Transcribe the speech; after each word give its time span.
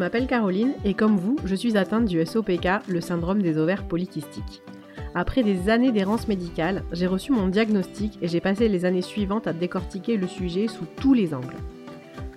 m'appelle 0.00 0.26
Caroline 0.26 0.72
et 0.86 0.94
comme 0.94 1.18
vous, 1.18 1.36
je 1.44 1.54
suis 1.54 1.76
atteinte 1.76 2.06
du 2.06 2.24
SOPK, 2.24 2.88
le 2.88 3.02
syndrome 3.02 3.42
des 3.42 3.58
ovaires 3.58 3.86
polykystiques. 3.86 4.62
Après 5.14 5.42
des 5.42 5.68
années 5.68 5.92
d'errance 5.92 6.26
médicale, 6.26 6.84
j'ai 6.90 7.06
reçu 7.06 7.32
mon 7.32 7.48
diagnostic 7.48 8.18
et 8.22 8.28
j'ai 8.28 8.40
passé 8.40 8.68
les 8.68 8.86
années 8.86 9.02
suivantes 9.02 9.46
à 9.46 9.52
décortiquer 9.52 10.16
le 10.16 10.26
sujet 10.26 10.68
sous 10.68 10.86
tous 10.96 11.12
les 11.12 11.34
angles. 11.34 11.54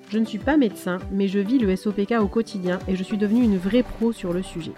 Je 0.10 0.20
ne 0.20 0.26
suis 0.26 0.40
pas 0.40 0.58
médecin, 0.58 0.98
mais 1.10 1.30
je 1.30 1.40
vis 1.40 1.58
le 1.58 1.74
SOPK 1.74 2.16
au 2.20 2.28
quotidien 2.28 2.80
et 2.90 2.98
je 2.98 3.04
suis 3.04 3.18
devenue 3.18 3.46
une 3.46 3.58
vraie 3.58 3.84
pro 3.84 4.12
sur 4.12 4.34
le 4.34 4.44
sujet. 4.44 4.74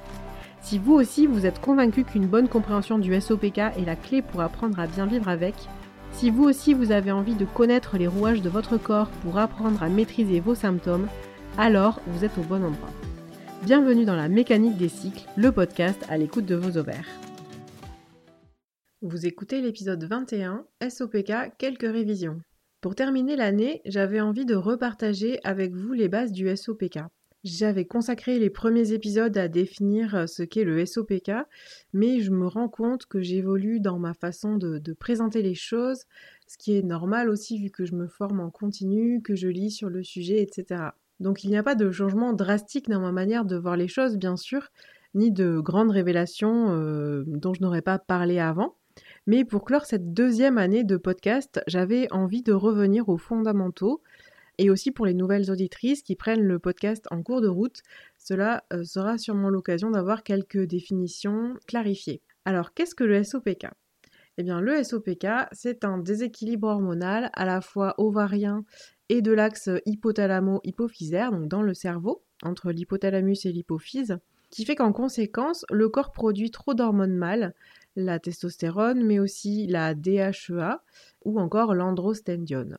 Si 0.61 0.77
vous 0.77 0.93
aussi 0.93 1.25
vous 1.25 1.47
êtes 1.47 1.59
convaincu 1.59 2.03
qu'une 2.03 2.27
bonne 2.27 2.47
compréhension 2.47 2.99
du 2.99 3.19
SOPK 3.19 3.57
est 3.57 3.85
la 3.85 3.95
clé 3.95 4.21
pour 4.21 4.41
apprendre 4.41 4.79
à 4.79 4.85
bien 4.85 5.07
vivre 5.07 5.27
avec, 5.27 5.55
si 6.11 6.29
vous 6.29 6.43
aussi 6.43 6.75
vous 6.75 6.91
avez 6.91 7.11
envie 7.11 7.35
de 7.35 7.45
connaître 7.45 7.97
les 7.97 8.07
rouages 8.07 8.43
de 8.43 8.49
votre 8.49 8.77
corps 8.77 9.09
pour 9.23 9.39
apprendre 9.39 9.81
à 9.81 9.89
maîtriser 9.89 10.39
vos 10.39 10.55
symptômes, 10.55 11.07
alors 11.57 12.01
vous 12.07 12.25
êtes 12.25 12.37
au 12.37 12.41
bon 12.41 12.63
endroit. 12.63 12.91
Bienvenue 13.63 14.03
dans 14.03 14.15
la 14.15 14.27
mécanique 14.27 14.77
des 14.77 14.89
cycles, 14.89 15.25
le 15.37 15.51
podcast 15.51 16.03
à 16.09 16.17
l'écoute 16.17 16.45
de 16.45 16.55
vos 16.55 16.77
ovaires. 16.77 17.07
Vous 19.01 19.25
écoutez 19.25 19.61
l'épisode 19.61 20.03
21, 20.03 20.65
SOPK, 20.87 21.57
quelques 21.57 21.89
révisions. 21.89 22.39
Pour 22.81 22.95
terminer 22.95 23.37
l'année, 23.37 23.81
j'avais 23.85 24.19
envie 24.19 24.45
de 24.45 24.55
repartager 24.55 25.39
avec 25.43 25.73
vous 25.73 25.93
les 25.93 26.09
bases 26.09 26.33
du 26.33 26.53
SOPK. 26.55 26.99
J'avais 27.45 27.85
consacré 27.85 28.37
les 28.37 28.49
premiers 28.49 28.91
épisodes 28.91 29.37
à 29.37 29.47
définir 29.47 30.27
ce 30.27 30.43
qu'est 30.43 30.63
le 30.63 30.85
SOPK, 30.85 31.31
mais 31.93 32.19
je 32.19 32.31
me 32.31 32.47
rends 32.47 32.69
compte 32.69 33.05
que 33.05 33.21
j'évolue 33.21 33.79
dans 33.79 33.99
ma 33.99 34.13
façon 34.13 34.57
de, 34.57 34.79
de, 34.79 34.93
présenter 34.93 35.41
les 35.41 35.55
choses, 35.55 36.03
ce 36.47 36.57
qui 36.57 36.75
est 36.75 36.81
normal 36.81 37.29
aussi 37.29 37.59
vu 37.59 37.69
que 37.69 37.85
je 37.85 37.93
me 37.93 38.07
forme 38.07 38.39
en 38.39 38.49
continu, 38.49 39.21
que 39.21 39.35
je 39.35 39.47
lis 39.47 39.71
sur 39.71 39.89
le 39.89 40.03
sujet, 40.03 40.41
etc. 40.41 40.89
Donc 41.19 41.43
il 41.43 41.49
n'y 41.49 41.57
a 41.57 41.63
pas 41.63 41.75
de 41.75 41.91
changement 41.91 42.33
drastique 42.33 42.89
dans 42.89 42.99
ma 42.99 43.11
manière 43.11 43.45
de 43.45 43.55
voir 43.55 43.77
les 43.77 43.87
choses, 43.87 44.17
bien 44.17 44.35
sûr, 44.35 44.69
ni 45.13 45.31
de 45.31 45.59
grandes 45.59 45.91
révélations 45.91 46.71
euh, 46.71 47.23
dont 47.27 47.53
je 47.53 47.61
n'aurais 47.61 47.81
pas 47.81 47.99
parlé 47.99 48.39
avant. 48.39 48.75
Mais 49.27 49.43
pour 49.43 49.65
clore 49.65 49.85
cette 49.85 50.13
deuxième 50.13 50.57
année 50.57 50.83
de 50.83 50.97
podcast, 50.97 51.61
j'avais 51.67 52.11
envie 52.11 52.43
de 52.43 52.53
revenir 52.53 53.09
aux 53.09 53.17
fondamentaux. 53.17 54.01
Et 54.57 54.69
aussi 54.69 54.91
pour 54.91 55.05
les 55.05 55.13
nouvelles 55.13 55.51
auditrices 55.51 56.01
qui 56.01 56.15
prennent 56.15 56.45
le 56.45 56.59
podcast 56.59 57.05
en 57.11 57.21
cours 57.23 57.41
de 57.41 57.49
route, 57.49 57.81
cela 58.17 58.63
euh, 58.71 58.83
sera 58.85 59.17
sûrement 59.17 59.49
l'occasion 59.49 59.91
d'avoir 59.91 60.23
quelques 60.23 60.63
définitions 60.65 61.55
clarifiées. 61.67 62.21
Alors 62.45 62.73
qu'est-ce 62.73 62.95
que 62.95 63.03
le 63.03 63.23
SOPK 63.23 63.67
eh 64.37 64.43
bien, 64.43 64.59
le 64.59 64.83
SOPK, 64.83 65.27
c'est 65.53 65.85
un 65.85 65.97
déséquilibre 65.97 66.67
hormonal 66.67 67.29
à 67.33 67.45
la 67.45 67.61
fois 67.61 67.95
ovarien 67.97 68.65
et 69.09 69.21
de 69.21 69.31
l'axe 69.31 69.69
hypothalamo-hypophysaire, 69.85 71.31
donc 71.31 71.47
dans 71.47 71.61
le 71.61 71.73
cerveau, 71.73 72.23
entre 72.43 72.71
l'hypothalamus 72.71 73.45
et 73.45 73.51
l'hypophyse, 73.51 74.17
qui 74.49 74.65
fait 74.65 74.75
qu'en 74.75 74.91
conséquence, 74.91 75.65
le 75.71 75.89
corps 75.89 76.11
produit 76.11 76.51
trop 76.51 76.73
d'hormones 76.73 77.15
mâles, 77.15 77.53
la 77.95 78.19
testostérone, 78.19 79.03
mais 79.05 79.19
aussi 79.19 79.67
la 79.67 79.93
DHEA 79.93 80.81
ou 81.23 81.39
encore 81.39 81.73
l'androstendione. 81.73 82.77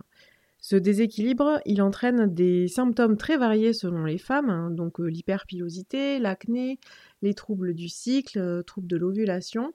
Ce 0.59 0.77
déséquilibre, 0.77 1.61
il 1.65 1.81
entraîne 1.81 2.27
des 2.35 2.67
symptômes 2.67 3.17
très 3.17 3.37
variés 3.37 3.73
selon 3.73 4.05
les 4.05 4.19
femmes, 4.19 4.51
hein, 4.51 4.71
donc 4.71 5.01
euh, 5.01 5.07
l'hyperpilosité, 5.07 6.19
l'acné, 6.19 6.81
les 7.23 7.35
troubles 7.35 7.73
du 7.73 7.89
cycle, 7.89 8.39
euh, 8.39 8.63
troubles 8.63 8.89
de 8.89 8.97
l'ovulation, 8.97 9.73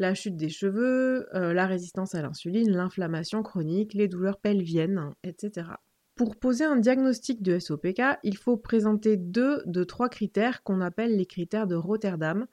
la 0.00 0.14
chute 0.14 0.36
des 0.36 0.48
cheveux, 0.48 1.28
euh, 1.36 1.52
la 1.52 1.66
résistance 1.66 2.14
à 2.14 2.22
l'insuline, 2.22 2.72
l'inflammation 2.72 3.42
chronique, 3.42 3.92
les 3.92 4.08
douleurs 4.08 4.38
pelviennes, 4.38 5.10
etc. 5.22 5.68
Pour 6.14 6.36
poser 6.36 6.64
un 6.64 6.76
diagnostic 6.76 7.42
de 7.42 7.58
SOPK, 7.58 8.02
il 8.24 8.36
faut 8.38 8.56
présenter 8.56 9.18
deux 9.18 9.62
de 9.66 9.84
trois 9.84 10.08
critères 10.08 10.62
qu'on 10.62 10.80
appelle 10.80 11.16
les 11.16 11.26
critères 11.26 11.66
de 11.66 11.74
Rotterdam, 11.74 12.46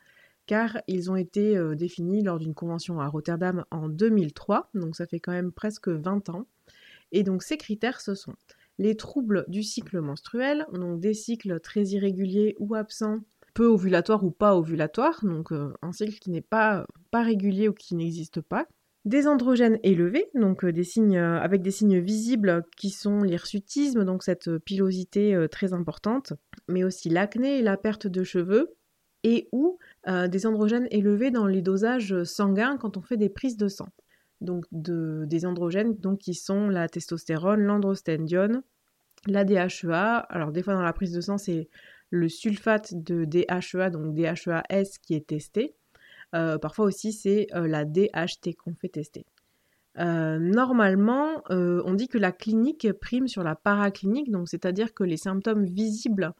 car 0.45 0.77
ils 0.87 1.09
ont 1.09 1.15
été 1.15 1.57
euh, 1.57 1.73
définis 1.73 2.21
lors 2.21 2.37
d'une 2.37 2.53
convention 2.53 2.99
à 2.99 3.07
Rotterdam 3.07 3.63
en 3.71 3.87
2003, 3.87 4.69
donc 4.73 4.97
ça 4.97 5.07
fait 5.07 5.21
quand 5.21 5.31
même 5.31 5.53
presque 5.53 5.87
20 5.87 6.29
ans. 6.29 6.45
Et 7.13 7.23
donc 7.23 7.43
ces 7.43 7.57
critères, 7.57 8.01
ce 8.01 8.13
sont 8.13 8.35
les 8.77 8.95
troubles 8.95 9.45
du 9.47 9.63
cycle 9.63 10.01
menstruel, 10.01 10.67
donc 10.73 10.99
des 10.99 11.13
cycles 11.13 11.61
très 11.61 11.83
irréguliers 11.83 12.57
ou 12.59 12.75
absents 12.75 13.21
peu 13.57 13.65
ovulatoire 13.65 14.23
ou 14.23 14.29
pas 14.29 14.55
ovulatoire, 14.55 15.25
donc 15.25 15.51
euh, 15.51 15.73
un 15.81 15.91
cycle 15.91 16.19
qui 16.19 16.29
n'est 16.29 16.41
pas, 16.41 16.85
pas 17.09 17.23
régulier 17.23 17.67
ou 17.67 17.73
qui 17.73 17.95
n'existe 17.95 18.39
pas. 18.39 18.67
Des 19.03 19.27
androgènes 19.27 19.79
élevés, 19.81 20.27
donc 20.35 20.63
euh, 20.63 20.71
des 20.71 20.83
signes, 20.83 21.17
euh, 21.17 21.39
avec 21.39 21.63
des 21.63 21.71
signes 21.71 21.97
visibles 21.97 22.63
qui 22.77 22.91
sont 22.91 23.23
l'hirsutisme, 23.23 24.05
donc 24.05 24.21
cette 24.21 24.59
pilosité 24.59 25.47
très 25.49 25.73
importante, 25.73 26.33
mais 26.67 26.83
aussi 26.83 27.09
l'acné 27.09 27.57
et 27.57 27.61
la 27.63 27.77
perte 27.77 28.05
de 28.05 28.23
cheveux, 28.23 28.75
et 29.23 29.49
ou 29.51 29.79
des 30.05 30.45
androgènes 30.45 30.87
élevés 30.91 31.31
dans 31.31 31.47
les 31.47 31.63
dosages 31.63 32.23
sanguins 32.23 32.77
quand 32.77 32.95
on 32.95 33.01
fait 33.01 33.17
des 33.17 33.29
prises 33.29 33.57
de 33.57 33.67
sang. 33.67 33.89
Donc 34.39 34.65
de, 34.71 35.25
des 35.25 35.45
androgènes 35.47 35.95
donc, 35.95 36.19
qui 36.19 36.35
sont 36.35 36.69
la 36.69 36.87
testostérone, 36.87 37.61
l'androstendione, 37.61 38.61
la 39.25 39.43
DHEA. 39.43 40.19
Alors 40.29 40.51
des 40.51 40.61
fois 40.61 40.75
dans 40.75 40.83
la 40.83 40.93
prise 40.93 41.11
de 41.11 41.21
sang 41.21 41.39
c'est 41.39 41.67
le 42.09 42.29
sulfate 42.29 42.93
de 42.93 43.25
DHEA, 43.25 43.89
donc 43.89 44.13
DHEAS 44.13 44.97
qui 45.01 45.13
est 45.15 45.27
testé. 45.27 45.75
Euh, 46.35 46.57
parfois 46.57 46.85
aussi, 46.85 47.13
c'est 47.13 47.47
euh, 47.53 47.67
la 47.67 47.85
DHT 47.85 48.55
qu'on 48.57 48.73
fait 48.73 48.89
tester. 48.89 49.25
Euh, 49.97 50.37
normalement, 50.37 51.41
on 51.49 51.93
dit 51.95 52.07
que 52.07 52.19
la 52.19 52.31
clinique 52.31 52.91
prime 53.01 53.27
sur 53.27 53.43
la 53.43 53.55
paraclinique, 53.55 54.29
donc 54.29 54.47
c'est-à-dire 54.47 54.93
que 54.93 55.03
les 55.03 55.17
symptômes 55.17 55.65
visibles 55.65 56.33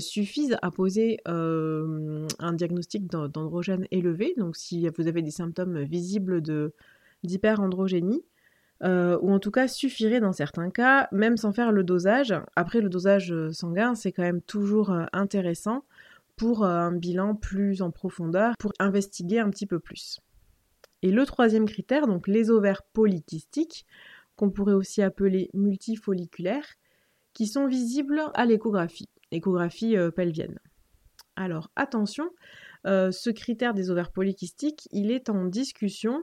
suffisent 0.00 0.56
à 0.62 0.72
poser 0.72 1.20
un 1.26 2.52
diagnostic 2.54 3.06
d'androgène 3.06 3.86
élevé. 3.92 4.34
Donc 4.36 4.56
si 4.56 4.88
vous 4.88 5.06
avez 5.06 5.22
des 5.22 5.30
symptômes 5.30 5.84
visibles 5.84 6.42
d'hyperandrogénie, 7.22 8.24
euh, 8.82 9.18
ou 9.22 9.32
en 9.32 9.38
tout 9.38 9.50
cas 9.50 9.68
suffirait 9.68 10.20
dans 10.20 10.32
certains 10.32 10.70
cas, 10.70 11.08
même 11.12 11.36
sans 11.36 11.52
faire 11.52 11.72
le 11.72 11.82
dosage. 11.82 12.34
Après, 12.56 12.80
le 12.80 12.88
dosage 12.88 13.32
euh, 13.32 13.50
sanguin, 13.52 13.94
c'est 13.94 14.12
quand 14.12 14.22
même 14.22 14.42
toujours 14.42 14.90
euh, 14.90 15.04
intéressant 15.12 15.84
pour 16.36 16.66
un 16.66 16.92
bilan 16.92 17.34
plus 17.34 17.80
en 17.80 17.90
profondeur, 17.90 18.54
pour 18.58 18.72
investiguer 18.78 19.38
un 19.38 19.48
petit 19.48 19.64
peu 19.64 19.78
plus. 19.78 20.20
Et 21.00 21.10
le 21.10 21.24
troisième 21.24 21.64
critère, 21.64 22.06
donc 22.06 22.28
les 22.28 22.50
ovaires 22.50 22.82
polykystiques, 22.82 23.86
qu'on 24.36 24.50
pourrait 24.50 24.74
aussi 24.74 25.00
appeler 25.00 25.48
multifolliculaires, 25.54 26.74
qui 27.32 27.46
sont 27.46 27.66
visibles 27.66 28.22
à 28.34 28.44
l'échographie, 28.44 29.08
échographie 29.30 29.96
pelvienne. 30.14 30.58
Alors 31.36 31.70
attention, 31.74 32.28
ce 32.84 33.30
critère 33.30 33.72
des 33.72 33.90
ovaires 33.90 34.12
polykystiques, 34.12 34.88
il 34.92 35.10
est 35.10 35.30
en 35.30 35.46
discussion 35.46 36.22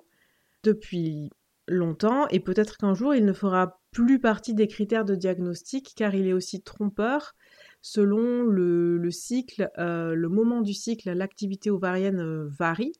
depuis 0.63 1.31
longtemps 1.67 2.27
et 2.27 2.39
peut-être 2.39 2.77
qu'un 2.77 2.93
jour 2.93 3.15
il 3.15 3.25
ne 3.25 3.33
fera 3.33 3.79
plus 3.91 4.19
partie 4.19 4.53
des 4.53 4.67
critères 4.67 5.05
de 5.05 5.15
diagnostic 5.15 5.93
car 5.95 6.15
il 6.15 6.27
est 6.27 6.33
aussi 6.33 6.61
trompeur 6.61 7.35
selon 7.81 8.43
le, 8.43 9.11
cycle, 9.11 9.69
euh, 9.77 10.15
le 10.15 10.29
moment 10.29 10.61
du 10.61 10.73
cycle, 10.73 11.11
l'activité 11.11 11.69
ovarienne 11.69 12.21
euh, 12.21 12.47
varie 12.47 12.93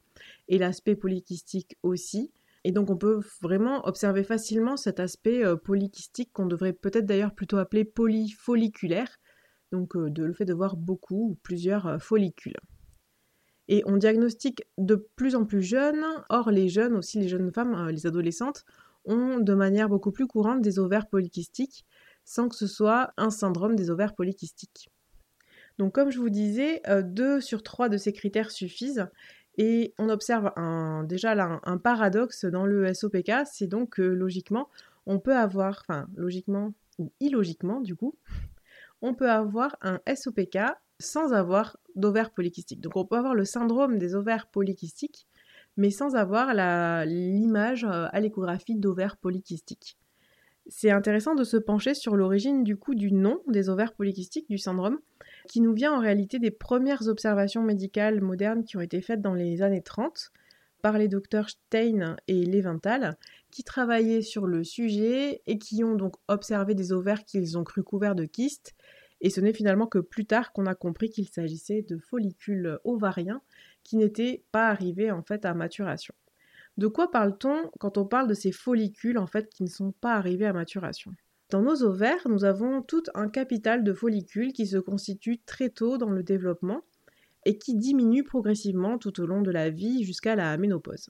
et 0.50 0.57
l'aspect 0.57 0.96
polykystique 0.96 1.78
aussi. 1.84 2.31
Et 2.66 2.72
donc 2.72 2.90
on 2.90 2.97
peut 2.97 3.22
vraiment 3.41 3.85
observer 3.88 4.23
facilement 4.23 4.78
cet 4.78 5.00
aspect 5.00 5.44
euh, 5.44 5.56
qu'on 6.34 6.46
devrait 6.46 6.73
peut-être 6.73 7.06
d'ailleurs 7.06 7.34
plutôt 7.34 7.57
appeler 7.57 7.85
polyfolliculaire, 7.85 9.19
donc 9.72 9.97
de, 9.97 10.23
le 10.23 10.34
fait 10.34 10.46
de 10.46 10.53
voir 10.53 10.75
beaucoup 10.75 11.31
ou 11.31 11.35
plusieurs 11.44 12.02
follicules. 12.02 12.57
Et 13.68 13.84
on 13.85 13.97
diagnostique 13.97 14.63
de 14.78 15.07
plus 15.16 15.35
en 15.35 15.46
plus 15.46 15.63
jeunes, 15.63 16.06
or 16.29 16.51
les 16.51 16.69
jeunes, 16.69 16.96
aussi 16.96 17.19
les 17.19 17.28
jeunes 17.28 17.51
femmes, 17.51 17.74
euh, 17.74 17.91
les 17.91 18.06
adolescentes, 18.06 18.66
ont 19.06 19.40
de 19.40 19.53
manière 19.53 19.90
beaucoup 19.90 20.12
plus 20.12 20.28
courante 20.28 20.62
des 20.62 20.79
ovaires 20.79 21.07
polykystiques, 21.07 21.85
sans 22.25 22.50
que 22.50 22.56
ce 22.56 22.68
soit 22.68 23.14
un 23.17 23.29
syndrome 23.29 23.76
des 23.76 23.90
ovaires 23.90 24.16
polykystiques. 24.16 24.90
Donc 25.78 25.93
comme 25.93 26.11
je 26.11 26.20
vous 26.20 26.29
disais, 26.29 26.82
euh, 26.88 27.02
deux 27.02 27.41
sur 27.41 27.64
trois 27.64 27.90
de 27.90 27.97
ces 27.97 28.14
critères 28.14 28.52
suffisent, 28.52 29.08
et 29.58 29.93
on 29.99 30.09
observe 30.09 30.52
déjà 31.05 31.35
là 31.35 31.59
un, 31.64 31.78
paradoxe 31.78 32.46
dans 32.46 32.66
le 32.66 32.91
SOPK, 32.91 33.46
c'est 33.46 33.67
donc 33.67 33.91
que 33.91 34.02
logiquement, 34.02 34.67
on 35.05 35.20
peut 35.20 35.35
avoir, 35.35 35.84
enfin 35.88 36.08
logiquement 36.16 36.73
ou 36.97 37.11
illogiquement 37.20 37.79
du 37.79 37.96
coup, 37.96 38.16
on 39.02 39.14
peut 39.14 39.29
avoir 39.29 39.78
un 39.82 39.99
SOPK 40.11 40.58
sans 41.03 41.34
avoir 41.34 41.78
d'ovaires 41.96 42.32
polykystiques. 42.32 42.82
Donc 42.82 42.96
on 42.96 43.05
peut 43.05 43.17
avoir 43.17 43.35
le 43.35 43.46
syndrome 43.46 43.97
des 43.97 44.16
ovaires 44.16 44.47
polykystiques, 44.47 45.28
mais 45.78 45.91
sans 45.91 46.16
avoir 46.16 46.53
l'image 47.05 47.84
euh, 47.84 48.08
à 48.11 48.20
l'échographie 48.20 48.76
d'ovaires 48.76 49.17
polykystiques. 49.17 49.97
C'est 50.67 50.91
intéressant 50.91 51.35
de 51.35 51.44
se 51.44 51.58
pencher 51.58 51.94
sur 51.94 52.16
l'origine 52.16 52.64
du 52.64 52.78
coup 52.78 52.96
du 52.96 53.11
nom 53.11 53.41
des 53.47 53.70
ovaires 53.70 53.94
polykystiques 53.94 54.50
du 54.50 54.58
syndrome, 54.58 55.00
qui 55.50 55.59
nous 55.59 55.73
vient 55.73 55.94
en 55.94 56.00
réalité 56.00 56.40
des 56.40 56.52
premières 56.52 57.08
observations 57.08 57.64
médicales 57.64 58.22
modernes 58.22 58.64
qui 58.64 58.78
ont 58.78 58.82
été 58.82 59.02
faites 59.02 59.22
dans 59.22 59.34
les 59.34 59.61
années 59.61 59.82
30 59.82 60.32
par 60.82 60.97
les 60.97 61.08
docteurs 61.08 61.50
Stein 61.50 62.17
et 62.28 62.46
Leventhal, 62.46 63.17
qui 63.52 63.64
travaillaient 63.64 64.22
sur 64.22 64.47
le 64.47 64.64
sujet 64.64 65.41
et 65.47 65.58
qui 65.58 65.84
ont 65.84 65.96
donc 65.96 66.16
observé 66.28 66.76
des 66.76 66.91
ovaires 66.91 67.23
qu'ils 67.26 67.58
ont 67.58 67.64
cru 67.64 67.84
couverts 67.84 68.16
de 68.16 68.26
kystes 68.26 68.73
Et 69.23 69.29
ce 69.29 69.41
n'est 69.41 69.53
finalement 69.53 69.87
que 69.87 69.99
plus 69.99 70.25
tard 70.25 70.53
qu'on 70.53 70.67
a 70.67 70.75
compris 70.75 71.09
qu'il 71.09 71.28
s'agissait 71.28 71.81
de 71.81 71.97
follicules 71.97 72.78
ovariens 72.84 73.41
qui 73.84 73.96
n'étaient 73.96 74.43
pas 74.52 74.67
arrivés 74.67 75.09
en 75.11 75.23
fait 75.23 75.46
à 75.46 75.53
maturation. 75.53 76.14
De 76.78 76.87
quoi 76.87 77.09
parle-t-on 77.09 77.72
quand 77.79 77.97
on 77.97 78.05
parle 78.05 78.28
de 78.28 78.34
ces 78.34 78.52
follicules 78.52 79.17
en 79.17 79.28
fait 79.28 79.49
qui 79.49 79.64
ne 79.64 79.70
sont 79.70 79.93
pas 79.93 80.14
arrivés 80.14 80.46
à 80.46 80.53
maturation? 80.53 81.14
Dans 81.49 81.61
nos 81.61 81.84
ovaires, 81.84 82.28
nous 82.28 82.43
avons 82.46 82.81
tout 82.81 83.03
un 83.14 83.29
capital 83.29 83.84
de 83.84 83.93
follicules 83.93 84.53
qui 84.53 84.67
se 84.67 84.78
constitue 84.78 85.40
très 85.46 85.69
tôt 85.69 85.97
dans 85.97 86.09
le 86.09 86.23
développement 86.23 86.81
et 87.46 87.58
qui 87.58 87.76
diminue 87.76 88.23
progressivement 88.23 88.97
tout 88.97 89.22
au 89.22 89.26
long 89.26 89.41
de 89.41 89.52
la 89.52 89.69
vie 89.69 90.03
jusqu'à 90.03 90.35
la 90.35 90.58
ménopause. 90.58 91.09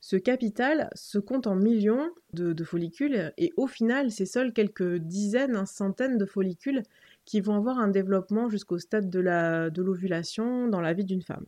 Ce 0.00 0.16
capital 0.16 0.90
se 0.94 1.18
compte 1.18 1.46
en 1.46 1.56
millions 1.56 2.10
de, 2.34 2.62
follicules 2.62 3.32
et 3.38 3.54
au 3.56 3.66
final, 3.66 4.10
c'est 4.10 4.26
seuls 4.26 4.52
quelques 4.52 4.96
dizaines, 4.96 5.64
centaines 5.64 6.18
de 6.18 6.26
follicules 6.26 6.82
qui 7.24 7.40
vont 7.40 7.56
avoir 7.56 7.78
un 7.78 7.88
développement 7.88 8.48
jusqu'au 8.48 8.78
stade 8.78 9.10
de 9.10 9.80
l'ovulation 9.80 10.68
dans 10.68 10.80
la 10.80 10.92
vie 10.92 11.04
d'une 11.04 11.22
femme. 11.22 11.46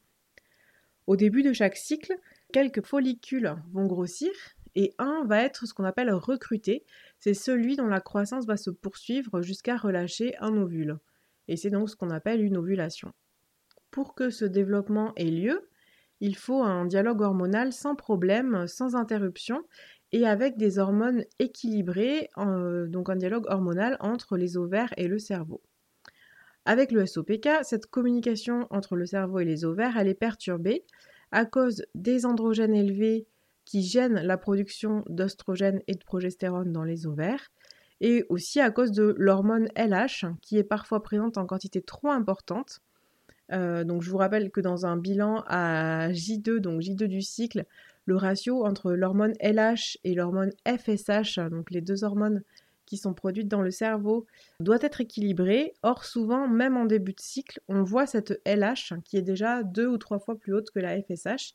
Au 1.07 1.17
début 1.17 1.43
de 1.43 1.53
chaque 1.53 1.77
cycle, 1.77 2.15
quelques 2.53 2.85
follicules 2.85 3.55
vont 3.73 3.87
grossir 3.87 4.31
et 4.75 4.93
un 4.99 5.25
va 5.25 5.43
être 5.43 5.67
ce 5.67 5.73
qu'on 5.73 5.85
appelle 5.85 6.13
recruté. 6.13 6.85
C'est 7.19 7.35
celui 7.35 7.77
dont 7.77 7.87
la 7.87 8.01
croissance 8.01 8.47
va 8.47 8.57
se 8.57 8.71
poursuivre 8.71 9.41
jusqu'à 9.41 9.77
relâcher 9.77 10.37
un 10.39 10.57
ovule. 10.57 10.99
Et 11.49 11.57
c'est 11.57 11.71
donc 11.71 11.89
ce 11.89 11.97
qu'on 11.97 12.11
appelle 12.11 12.43
une 12.43 12.57
ovulation. 12.57 13.13
Pour 13.91 14.15
que 14.15 14.31
ce 14.31 14.45
développement 14.45 15.13
ait 15.17 15.31
lieu, 15.31 15.69
il 16.21 16.37
faut 16.37 16.63
un 16.63 16.87
dialogue 16.87 17.21
hormonal 17.21 17.73
sans 17.73 17.95
problème, 17.95 18.67
sans 18.67 18.97
interruption 18.97 19.63
et 20.13 20.27
avec 20.27 20.57
des 20.57 20.79
hormones 20.79 21.25
équilibrées, 21.39 22.31
donc 22.37 23.11
un 23.11 23.17
dialogue 23.17 23.47
hormonal 23.49 23.97
entre 24.01 24.37
les 24.37 24.57
ovaires 24.57 24.93
et 24.97 25.09
le 25.09 25.19
cerveau. 25.19 25.61
Avec 26.65 26.91
le 26.91 27.07
SOPK, 27.07 27.49
cette 27.63 27.87
communication 27.87 28.67
entre 28.71 28.97
le 28.97 29.07
cerveau 29.07 29.41
et 29.41 29.45
les 29.45 29.65
ovaires, 29.65 29.97
elle 29.97 30.09
est 30.09 30.15
perturbée 30.15 30.85
à 31.33 31.45
cause 31.45 31.85
des 31.95 32.27
androgènes 32.27 32.75
élevés 32.75 33.27
qui 33.65 33.83
gênent 33.83 34.21
la 34.21 34.37
production 34.37 35.05
d'oestrogènes 35.09 35.83
et 35.89 35.95
de 35.95 36.05
progestérone 36.05 36.73
dans 36.73 36.85
les 36.85 37.07
ovaires, 37.07 37.51
et 38.01 38.25
aussi 38.29 38.61
à 38.61 38.71
cause 38.71 38.93
de 38.93 39.15
l'hormone 39.19 39.69
LH 39.77 40.27
qui 40.41 40.59
est 40.59 40.65
parfois 40.65 41.03
présente 41.03 41.39
en 41.39 41.47
quantité 41.47 41.83
trop 41.83 42.11
importante 42.11 42.81
euh, 43.53 43.85
donc 43.85 44.03
je 44.03 44.11
vous 44.11 44.17
rappelle 44.17 44.51
que 44.51 44.61
dans 44.61 44.87
un 44.87 44.97
bilan 44.97 45.45
à 45.47 46.09
J2, 46.11 46.59
donc 46.59 46.81
J2 46.81 47.05
du 47.05 47.23
cycle, 47.23 47.65
le 48.07 48.17
ratio 48.17 48.65
entre 48.65 48.93
l'hormone 48.93 49.35
LH 49.41 49.99
et 50.05 50.15
l'hormone 50.15 50.53
FSH, 50.67 51.39
donc 51.51 51.71
les 51.71 51.81
deux 51.81 52.05
hormones 52.05 52.43
qui 52.87 52.97
sont 52.97 53.15
produites 53.15 53.49
dans 53.49 53.63
le 53.63 53.73
cerveau, 53.73 54.27
doit 54.61 54.79
être 54.81 55.01
équilibré. 55.01 55.75
Or, 55.83 56.05
souvent, 56.05 56.49
même 56.49 56.77
en 56.77 56.85
début 56.85 57.13
de 57.13 57.21
cycle, 57.21 57.61
on 57.69 57.83
voit 57.83 58.07
cette 58.07 58.41
LH 58.47 58.95
qui 59.05 59.17
est 59.17 59.23
déjà 59.23 59.65
deux 59.65 59.89
ou 59.89 59.99
trois 59.99 60.21
fois 60.21 60.39
plus 60.39 60.55
haute 60.55 60.71
que 60.71 60.79
la 60.79 61.03
FSH. 61.03 61.53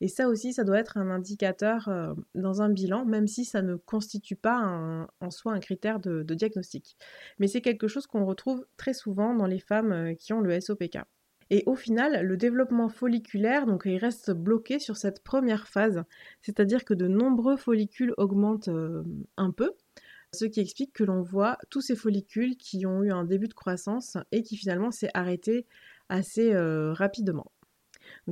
Et 0.00 0.08
ça 0.08 0.28
aussi, 0.28 0.52
ça 0.52 0.64
doit 0.64 0.78
être 0.78 0.98
un 0.98 1.10
indicateur 1.10 1.88
euh, 1.88 2.12
dans 2.34 2.60
un 2.60 2.68
bilan, 2.68 3.06
même 3.06 3.26
si 3.26 3.46
ça 3.46 3.62
ne 3.62 3.76
constitue 3.76 4.36
pas 4.36 5.06
en 5.20 5.30
soi 5.30 5.52
un 5.52 5.60
critère 5.60 6.00
de 6.00 6.22
diagnostic. 6.34 6.96
Mais 7.38 7.48
c'est 7.48 7.62
quelque 7.62 7.88
chose 7.88 8.06
qu'on 8.06 8.26
retrouve 8.26 8.66
très 8.76 8.92
souvent 8.92 9.34
dans 9.34 9.46
les 9.46 9.60
femmes 9.60 9.92
euh, 9.92 10.14
qui 10.14 10.32
ont 10.34 10.40
le 10.40 10.60
SOPK. 10.60 10.98
Et 11.50 11.62
au 11.66 11.74
final, 11.74 12.26
le 12.26 12.36
développement 12.36 12.88
folliculaire, 12.88 13.66
donc 13.66 13.82
il 13.84 13.98
reste 13.98 14.30
bloqué 14.30 14.78
sur 14.78 14.96
cette 14.96 15.22
première 15.22 15.68
phase, 15.68 16.04
c'est-à-dire 16.42 16.84
que 16.84 16.94
de 16.94 17.06
nombreux 17.06 17.56
follicules 17.56 18.14
augmentent 18.16 18.68
euh, 18.68 19.02
un 19.36 19.50
peu, 19.50 19.72
ce 20.32 20.46
qui 20.46 20.60
explique 20.60 20.92
que 20.92 21.04
l'on 21.04 21.22
voit 21.22 21.58
tous 21.70 21.80
ces 21.80 21.96
follicules 21.96 22.56
qui 22.56 22.86
ont 22.86 23.02
eu 23.02 23.12
un 23.12 23.24
début 23.24 23.48
de 23.48 23.54
croissance 23.54 24.16
et 24.32 24.42
qui 24.42 24.56
finalement 24.56 24.90
s'est 24.90 25.10
arrêté 25.14 25.66
assez 26.08 26.52
euh, 26.54 26.92
rapidement. 26.92 27.52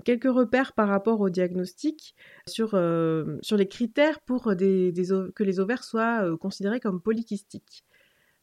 quelques 0.04 0.24
repères 0.24 0.72
par 0.72 0.88
rapport 0.88 1.20
au 1.20 1.30
diagnostic 1.30 2.14
sur, 2.48 2.74
euh, 2.74 3.38
sur 3.42 3.56
les 3.56 3.68
critères 3.68 4.20
pour 4.20 4.44
que 4.44 5.42
les 5.42 5.60
ovaires 5.60 5.84
soient 5.84 6.36
considérés 6.38 6.80
comme 6.80 7.00
polykystiques 7.00 7.84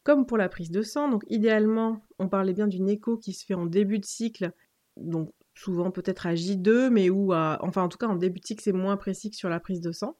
comme 0.03 0.25
pour 0.25 0.37
la 0.37 0.49
prise 0.49 0.71
de 0.71 0.81
sang. 0.81 1.09
Donc 1.09 1.23
idéalement, 1.27 2.05
on 2.19 2.29
parlait 2.29 2.53
bien 2.53 2.67
d'une 2.67 2.89
écho 2.89 3.17
qui 3.17 3.33
se 3.33 3.45
fait 3.45 3.53
en 3.53 3.65
début 3.65 3.99
de 3.99 4.05
cycle, 4.05 4.51
donc 4.97 5.31
souvent 5.55 5.91
peut-être 5.91 6.25
à 6.25 6.33
J2, 6.33 6.89
mais 6.89 7.09
ou 7.09 7.33
enfin 7.33 7.83
en 7.83 7.89
tout 7.89 7.97
cas 7.97 8.07
en 8.07 8.15
début 8.15 8.39
de 8.39 8.45
cycle 8.45 8.63
c'est 8.63 8.71
moins 8.71 8.97
précis 8.97 9.29
que 9.29 9.35
sur 9.35 9.49
la 9.49 9.59
prise 9.59 9.81
de 9.81 9.91
sang. 9.91 10.15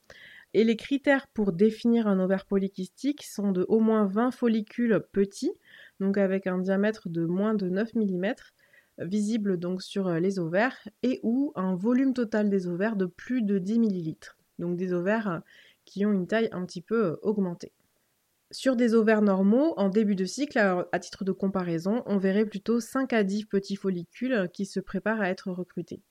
Et 0.54 0.64
les 0.64 0.76
critères 0.76 1.28
pour 1.28 1.52
définir 1.54 2.08
un 2.08 2.20
ovaire 2.20 2.46
polykystique 2.46 3.24
sont 3.24 3.52
de 3.52 3.66
au 3.68 3.80
moins 3.80 4.06
20 4.06 4.32
follicules 4.32 5.06
petits, 5.12 5.54
donc 6.00 6.18
avec 6.18 6.48
un 6.48 6.58
diamètre 6.58 7.08
de 7.08 7.26
moins 7.26 7.54
de 7.54 7.70
9 7.70 7.94
mm, 7.94 8.34
visible 9.00 9.58
donc 9.58 9.84
sur 9.84 10.08
euh, 10.08 10.20
les 10.20 10.40
ovaires, 10.40 10.78
et 11.04 11.20
ou 11.22 11.52
un 11.56 11.76
volume 11.76 12.14
total 12.14 12.50
des 12.50 12.68
ovaires 12.68 12.96
de 12.96 13.06
plus 13.06 13.44
de 13.44 13.60
10 13.60 13.80
ml. 13.80 14.16
Donc 14.58 14.76
des 14.76 14.92
ovaires 14.92 15.30
euh, 15.30 15.40
qui 15.86 16.06
ont 16.06 16.14
une 16.14 16.28
taille 16.28 16.50
un 16.52 16.66
petit 16.66 16.82
peu 16.82 17.06
euh, 17.06 17.16
augmentée. 17.22 17.72
Sur 18.52 18.76
des 18.76 18.96
ovaires 18.96 19.22
normaux, 19.22 19.76
en 19.78 19.90
début 19.90 20.16
de 20.16 20.26
cycle, 20.26 20.58
à 20.58 21.00
titre 21.00 21.24
de 21.24 21.32
comparaison, 21.32 22.02
on 22.08 22.18
verrait 22.18 22.48
plutôt 22.48 22.80
5 22.80 23.14
à 23.14 23.24
10 23.24 23.46
petits 23.46 23.76
follicules 23.76 24.50
qui 24.52 24.66
se 24.66 24.80
préparent 24.80 25.22
à 25.22 25.30
être 25.30 25.52
recrutés. 25.52 26.02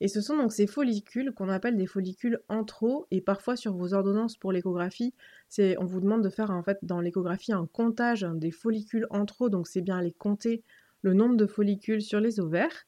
Et 0.00 0.08
ce 0.08 0.22
sont 0.22 0.36
donc 0.36 0.52
ces 0.52 0.66
follicules 0.66 1.32
qu'on 1.34 1.50
appelle 1.50 1.76
des 1.76 1.86
follicules 1.86 2.40
antro, 2.48 3.06
et 3.10 3.20
parfois 3.20 3.54
sur 3.54 3.74
vos 3.74 3.92
ordonnances 3.92 4.36
pour 4.38 4.50
l'échographie, 4.50 5.12
on 5.58 5.84
vous 5.84 6.00
demande 6.00 6.22
de 6.22 6.30
faire 6.30 6.50
en 6.50 6.62
fait 6.62 6.78
dans 6.82 7.00
l'échographie 7.00 7.52
un 7.52 7.66
comptage 7.66 8.26
des 8.36 8.50
follicules 8.50 9.06
antro, 9.10 9.50
donc 9.50 9.66
c'est 9.68 9.82
bien 9.82 9.98
aller 9.98 10.12
compter 10.12 10.62
le 11.02 11.12
nombre 11.12 11.36
de 11.36 11.46
follicules 11.46 12.00
sur 12.00 12.20
les 12.20 12.40
ovaires 12.40 12.86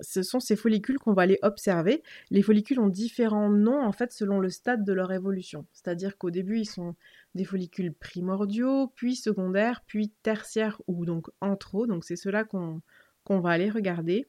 ce 0.00 0.22
sont 0.22 0.40
ces 0.40 0.56
follicules 0.56 0.98
qu'on 0.98 1.12
va 1.12 1.22
aller 1.22 1.38
observer. 1.42 2.02
Les 2.30 2.42
follicules 2.42 2.80
ont 2.80 2.88
différents 2.88 3.50
noms 3.50 3.82
en 3.82 3.92
fait 3.92 4.12
selon 4.12 4.40
le 4.40 4.50
stade 4.50 4.84
de 4.84 4.92
leur 4.92 5.12
évolution. 5.12 5.66
C'est-à-dire 5.72 6.18
qu'au 6.18 6.30
début, 6.30 6.60
ils 6.60 6.68
sont 6.68 6.94
des 7.34 7.44
follicules 7.44 7.92
primordiaux, 7.92 8.92
puis 8.94 9.16
secondaires, 9.16 9.82
puis 9.86 10.10
tertiaires 10.22 10.80
ou 10.86 11.04
donc 11.04 11.28
antro. 11.40 11.86
Donc 11.86 12.04
c'est 12.04 12.16
cela 12.16 12.44
qu'on 12.44 12.80
va 13.28 13.50
aller 13.50 13.70
regarder. 13.70 14.28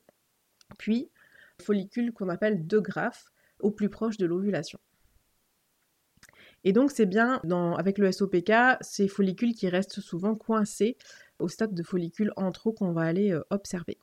Puis 0.77 1.10
follicules 1.62 2.12
qu'on 2.12 2.30
appelle 2.30 2.65
de 2.68 2.80
graphes 2.80 3.31
au 3.60 3.71
plus 3.71 3.89
proche 3.89 4.18
de 4.18 4.25
l'ovulation. 4.25 4.80
Et 6.63 6.71
donc 6.71 6.92
c'est 6.92 7.06
bien 7.06 7.42
avec 7.77 7.98
le 7.98 8.12
SOPK 8.12 8.51
ces 8.81 9.07
follicules 9.07 9.54
qui 9.54 9.68
restent 9.68 10.00
souvent 10.00 10.36
coincés 10.36 10.98
au 11.39 11.50
stade 11.50 11.74
de 11.74 11.83
follicules 11.83 12.32
antro 12.38 12.72
qu'on 12.72 12.93
va 12.93 13.01
aller 13.01 13.32
euh, 13.32 13.41
observer. 13.50 13.98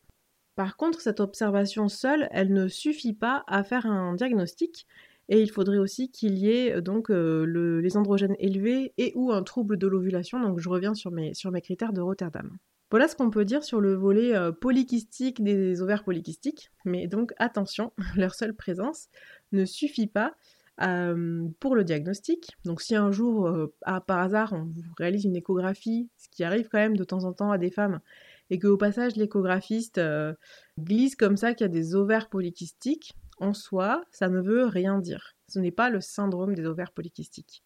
Par 0.61 0.77
contre, 0.77 1.01
cette 1.01 1.21
observation 1.21 1.89
seule, 1.89 2.29
elle 2.33 2.53
ne 2.53 2.69
suffit 2.69 3.15
pas 3.15 3.45
à 3.47 3.65
faire 3.65 3.87
un 3.87 4.13
diagnostic 4.13 4.87
et 5.31 5.41
il 5.41 5.51
faudrait 5.51 5.79
aussi 5.79 6.11
qu'il 6.11 6.37
y 6.37 6.51
ait 6.51 6.75
euh, 6.75 6.81
donc 6.83 7.09
euh, 7.09 7.81
les 7.81 7.97
androgènes 7.97 8.37
élevés 8.39 8.93
et 8.99 9.15
ou 9.15 9.33
un 9.33 9.43
trouble 9.43 9.79
de 9.79 9.87
l'ovulation. 9.87 10.39
Donc 10.39 10.61
je 10.61 10.69
reviens 10.69 10.93
sur 10.93 11.13
mes, 11.13 11.33
critères 11.63 11.95
de 11.95 12.03
Rotterdam. 12.03 12.59
Voilà 12.91 13.09
ce 13.09 13.17
qu'on 13.17 13.31
peut 13.31 13.47
dire 13.47 13.65
sur 13.65 13.81
le 13.81 13.95
volet 13.95 14.37
euh, 14.37 14.53
des 15.39 15.81
ovaires 15.81 16.05
polykystiques. 16.05 16.71
Mais 16.85 17.07
donc 17.07 17.33
attention, 17.39 17.95
leur 18.15 18.35
seule 18.35 18.53
présence 18.53 19.09
ne 19.53 19.65
suffit 19.65 20.09
pas 20.09 20.35
pour 21.59 21.75
le 21.75 21.85
diagnostic. 21.85 22.57
Donc 22.67 22.83
si 22.83 22.97
un 22.97 23.11
jour, 23.11 23.51
par 23.85 24.19
hasard, 24.19 24.55
on 24.55 24.73
réalise 24.99 25.25
une 25.25 25.37
échographie, 25.37 26.09
ce 26.17 26.29
qui 26.31 26.43
arrive 26.43 26.69
quand 26.71 26.79
même 26.79 26.97
de 26.97 27.05
temps 27.05 27.25
en 27.25 27.35
temps 27.35 27.51
à 27.51 27.59
des 27.59 27.71
femmes, 27.71 28.01
et 28.51 28.59
qu'au 28.59 28.77
passage 28.77 29.17
l'échographiste 29.17 29.99
euh, 29.99 30.35
glisse 30.79 31.17
comme 31.17 31.37
ça 31.37 31.55
qu'il 31.55 31.65
y 31.65 31.71
a 31.71 31.73
des 31.73 31.95
ovaires 31.95 32.29
polykystiques, 32.29 33.15
en 33.39 33.55
soi, 33.55 34.05
ça 34.11 34.29
ne 34.29 34.41
veut 34.41 34.67
rien 34.67 34.99
dire. 34.99 35.35
Ce 35.49 35.59
n'est 35.59 35.71
pas 35.71 35.91
le 35.91 36.01
syndrome 36.01 36.55
des 36.55 36.67
ovaires 36.67 36.93
polykystiques. 36.93 37.65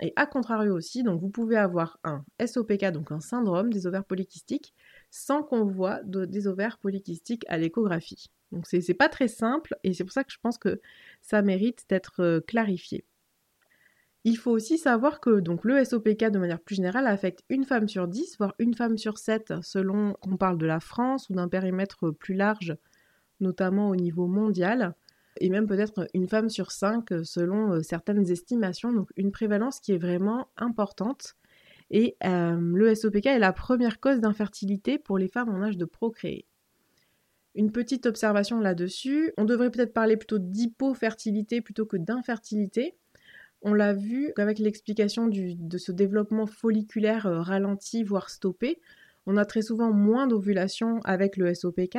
Et 0.00 0.12
à 0.16 0.26
contrario 0.26 0.74
aussi, 0.74 1.02
donc 1.02 1.20
vous 1.20 1.28
pouvez 1.28 1.56
avoir 1.56 1.98
un 2.02 2.24
SOPK, 2.44 2.86
donc 2.90 3.12
un 3.12 3.20
syndrome 3.20 3.72
des 3.72 3.86
ovaires 3.86 4.04
polykystiques, 4.04 4.74
sans 5.10 5.42
qu'on 5.42 5.64
voit 5.64 6.00
des 6.04 6.48
ovaires 6.48 6.78
polykystiques 6.78 7.44
à 7.48 7.58
l'échographie. 7.58 8.30
Donc 8.50 8.66
c'est 8.66 8.94
pas 8.94 9.08
très 9.08 9.28
simple 9.28 9.76
et 9.84 9.94
c'est 9.94 10.04
pour 10.04 10.12
ça 10.12 10.24
que 10.24 10.32
je 10.32 10.38
pense 10.42 10.58
que 10.58 10.80
ça 11.20 11.40
mérite 11.42 11.84
d'être 11.88 12.20
euh, 12.20 12.40
clarifié. 12.40 13.04
Il 14.24 14.38
faut 14.38 14.52
aussi 14.52 14.78
savoir 14.78 15.20
que 15.20 15.30
le 15.30 15.84
SOPK 15.84 16.30
de 16.30 16.38
manière 16.38 16.60
plus 16.60 16.76
générale 16.76 17.08
affecte 17.08 17.42
une 17.48 17.64
femme 17.64 17.88
sur 17.88 18.06
10, 18.06 18.36
voire 18.38 18.54
une 18.60 18.74
femme 18.74 18.96
sur 18.96 19.18
7 19.18 19.54
selon 19.62 20.14
qu'on 20.14 20.36
parle 20.36 20.58
de 20.58 20.66
la 20.66 20.78
France 20.78 21.28
ou 21.28 21.34
d'un 21.34 21.48
périmètre 21.48 22.10
plus 22.10 22.34
large, 22.34 22.76
notamment 23.40 23.88
au 23.88 23.96
niveau 23.96 24.28
mondial, 24.28 24.94
et 25.40 25.50
même 25.50 25.66
peut-être 25.66 26.06
une 26.14 26.28
femme 26.28 26.50
sur 26.50 26.70
5 26.70 27.08
selon 27.24 27.72
euh, 27.72 27.82
certaines 27.82 28.30
estimations, 28.30 28.92
donc 28.92 29.10
une 29.16 29.32
prévalence 29.32 29.80
qui 29.80 29.92
est 29.92 29.98
vraiment 29.98 30.48
importante. 30.56 31.34
Et 31.90 32.16
euh, 32.24 32.56
le 32.58 32.94
SOPK 32.94 33.26
est 33.26 33.38
la 33.40 33.52
première 33.52 33.98
cause 33.98 34.20
d'infertilité 34.20 34.98
pour 34.98 35.18
les 35.18 35.28
femmes 35.28 35.50
en 35.50 35.62
âge 35.62 35.76
de 35.76 35.84
procréer. 35.84 36.46
Une 37.54 37.72
petite 37.72 38.06
observation 38.06 38.60
là-dessus, 38.60 39.32
on 39.36 39.44
devrait 39.44 39.70
peut-être 39.70 39.92
parler 39.92 40.16
plutôt 40.16 40.38
d'hypofertilité 40.38 41.60
plutôt 41.60 41.86
que 41.86 41.98
d'infertilité, 41.98 42.96
on 43.62 43.74
l'a 43.74 43.92
vu 43.92 44.32
avec 44.36 44.58
l'explication 44.58 45.28
de 45.28 45.78
ce 45.78 45.92
développement 45.92 46.46
folliculaire 46.46 47.26
euh, 47.26 47.40
ralenti, 47.40 48.02
voire 48.02 48.28
stoppé. 48.28 48.80
On 49.26 49.36
a 49.36 49.44
très 49.44 49.62
souvent 49.62 49.92
moins 49.92 50.26
d'ovulation 50.26 51.00
avec 51.04 51.36
le 51.36 51.54
SOPK. 51.54 51.98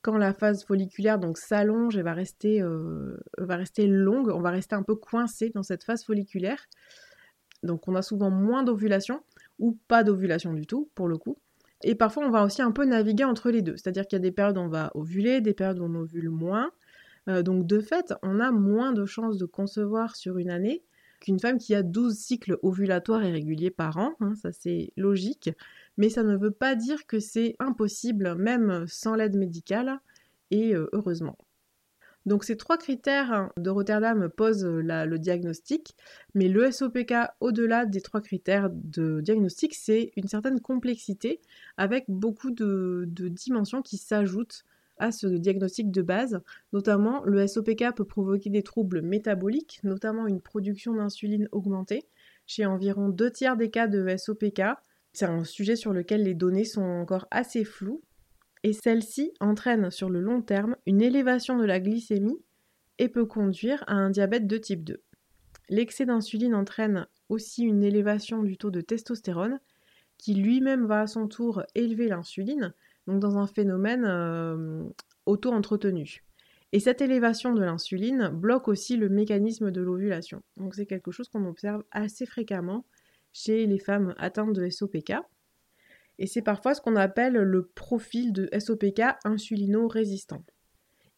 Quand 0.00 0.16
la 0.16 0.32
phase 0.32 0.64
folliculaire 0.64 1.18
s'allonge 1.34 1.96
et 1.96 2.02
va 2.02 2.14
rester, 2.14 2.62
euh, 2.62 3.18
va 3.36 3.56
rester 3.56 3.86
longue, 3.86 4.28
on 4.28 4.40
va 4.40 4.50
rester 4.50 4.74
un 4.74 4.82
peu 4.82 4.94
coincé 4.94 5.50
dans 5.50 5.62
cette 5.62 5.84
phase 5.84 6.04
folliculaire. 6.04 6.66
Donc 7.62 7.88
on 7.88 7.94
a 7.94 8.02
souvent 8.02 8.30
moins 8.30 8.62
d'ovulation 8.62 9.20
ou 9.58 9.76
pas 9.88 10.04
d'ovulation 10.04 10.54
du 10.54 10.66
tout 10.66 10.88
pour 10.94 11.08
le 11.08 11.18
coup. 11.18 11.36
Et 11.82 11.94
parfois 11.94 12.24
on 12.24 12.30
va 12.30 12.44
aussi 12.44 12.62
un 12.62 12.70
peu 12.70 12.84
naviguer 12.84 13.24
entre 13.24 13.50
les 13.50 13.60
deux. 13.60 13.76
C'est-à-dire 13.76 14.06
qu'il 14.06 14.16
y 14.16 14.20
a 14.20 14.22
des 14.22 14.32
périodes 14.32 14.56
où 14.56 14.62
on 14.62 14.68
va 14.68 14.90
ovuler, 14.94 15.40
des 15.40 15.52
périodes 15.52 15.80
où 15.80 15.84
on 15.84 15.94
ovule 15.96 16.30
moins. 16.30 16.70
Euh, 17.28 17.42
donc 17.42 17.66
de 17.66 17.80
fait, 17.80 18.14
on 18.22 18.40
a 18.40 18.50
moins 18.50 18.92
de 18.92 19.04
chances 19.04 19.38
de 19.38 19.46
concevoir 19.46 20.16
sur 20.16 20.38
une 20.38 20.50
année 20.50 20.82
qu'une 21.20 21.40
femme 21.40 21.58
qui 21.58 21.74
a 21.74 21.82
12 21.82 22.16
cycles 22.16 22.58
ovulatoires 22.62 23.24
et 23.24 23.32
réguliers 23.32 23.70
par 23.70 23.96
an, 23.96 24.14
hein, 24.20 24.34
ça 24.36 24.52
c'est 24.52 24.92
logique, 24.96 25.50
mais 25.96 26.10
ça 26.10 26.22
ne 26.22 26.36
veut 26.36 26.52
pas 26.52 26.76
dire 26.76 27.06
que 27.06 27.18
c'est 27.18 27.56
impossible, 27.58 28.36
même 28.36 28.86
sans 28.86 29.16
l'aide 29.16 29.36
médicale, 29.36 29.98
et 30.52 30.74
euh, 30.74 30.88
heureusement. 30.92 31.36
Donc 32.24 32.44
ces 32.44 32.56
trois 32.56 32.78
critères 32.78 33.50
de 33.56 33.70
Rotterdam 33.70 34.28
posent 34.28 34.64
le 34.64 35.16
diagnostic, 35.16 35.96
mais 36.34 36.48
le 36.48 36.70
SOPK, 36.70 37.14
au-delà 37.40 37.84
des 37.86 38.00
trois 38.00 38.20
critères 38.20 38.70
de 38.70 39.20
diagnostic, 39.20 39.74
c'est 39.74 40.12
une 40.16 40.28
certaine 40.28 40.60
complexité 40.60 41.40
avec 41.78 42.04
beaucoup 42.08 42.50
de 42.50 43.06
dimensions 43.08 43.82
qui 43.82 43.96
s'ajoutent 43.96 44.64
à 44.98 45.12
ce 45.12 45.26
diagnostic 45.26 45.90
de 45.90 46.02
base. 46.02 46.40
Notamment, 46.72 47.22
le 47.24 47.46
SOPK 47.46 47.94
peut 47.94 48.04
provoquer 48.04 48.50
des 48.50 48.62
troubles 48.62 49.02
métaboliques, 49.02 49.80
notamment 49.82 50.26
une 50.26 50.40
production 50.40 50.94
d'insuline 50.94 51.48
augmentée. 51.52 52.04
Chez 52.46 52.66
environ 52.66 53.08
deux 53.08 53.30
tiers 53.30 53.56
des 53.56 53.70
cas 53.70 53.86
de 53.86 54.16
SOPK, 54.16 54.62
c'est 55.12 55.26
un 55.26 55.44
sujet 55.44 55.76
sur 55.76 55.92
lequel 55.92 56.22
les 56.22 56.34
données 56.34 56.64
sont 56.64 56.82
encore 56.82 57.26
assez 57.30 57.64
floues, 57.64 58.02
et 58.62 58.72
celle-ci 58.72 59.32
entraîne 59.40 59.90
sur 59.90 60.10
le 60.10 60.20
long 60.20 60.42
terme 60.42 60.76
une 60.86 61.02
élévation 61.02 61.58
de 61.58 61.64
la 61.64 61.80
glycémie 61.80 62.38
et 62.98 63.08
peut 63.08 63.26
conduire 63.26 63.84
à 63.86 63.94
un 63.94 64.10
diabète 64.10 64.46
de 64.46 64.58
type 64.58 64.84
2. 64.84 65.02
L'excès 65.68 66.06
d'insuline 66.06 66.54
entraîne 66.54 67.06
aussi 67.28 67.62
une 67.62 67.84
élévation 67.84 68.42
du 68.42 68.56
taux 68.56 68.70
de 68.70 68.80
testostérone, 68.80 69.60
qui 70.16 70.34
lui-même 70.34 70.86
va 70.86 71.02
à 71.02 71.06
son 71.06 71.28
tour 71.28 71.62
élever 71.74 72.08
l'insuline, 72.08 72.74
donc 73.08 73.20
dans 73.20 73.38
un 73.38 73.46
phénomène 73.46 74.04
euh, 74.04 74.84
auto-entretenu. 75.24 76.22
Et 76.72 76.80
cette 76.80 77.00
élévation 77.00 77.54
de 77.54 77.62
l'insuline 77.62 78.28
bloque 78.28 78.68
aussi 78.68 78.98
le 78.98 79.08
mécanisme 79.08 79.70
de 79.70 79.80
l'ovulation. 79.80 80.42
Donc 80.58 80.74
c'est 80.74 80.84
quelque 80.84 81.10
chose 81.10 81.30
qu'on 81.30 81.46
observe 81.46 81.82
assez 81.90 82.26
fréquemment 82.26 82.84
chez 83.32 83.66
les 83.66 83.78
femmes 83.78 84.14
atteintes 84.18 84.52
de 84.52 84.68
SOPK. 84.68 85.14
Et 86.18 86.26
c'est 86.26 86.42
parfois 86.42 86.74
ce 86.74 86.82
qu'on 86.82 86.96
appelle 86.96 87.32
le 87.32 87.66
profil 87.66 88.34
de 88.34 88.50
SOPK 88.58 89.00
insulino-résistant. 89.24 90.44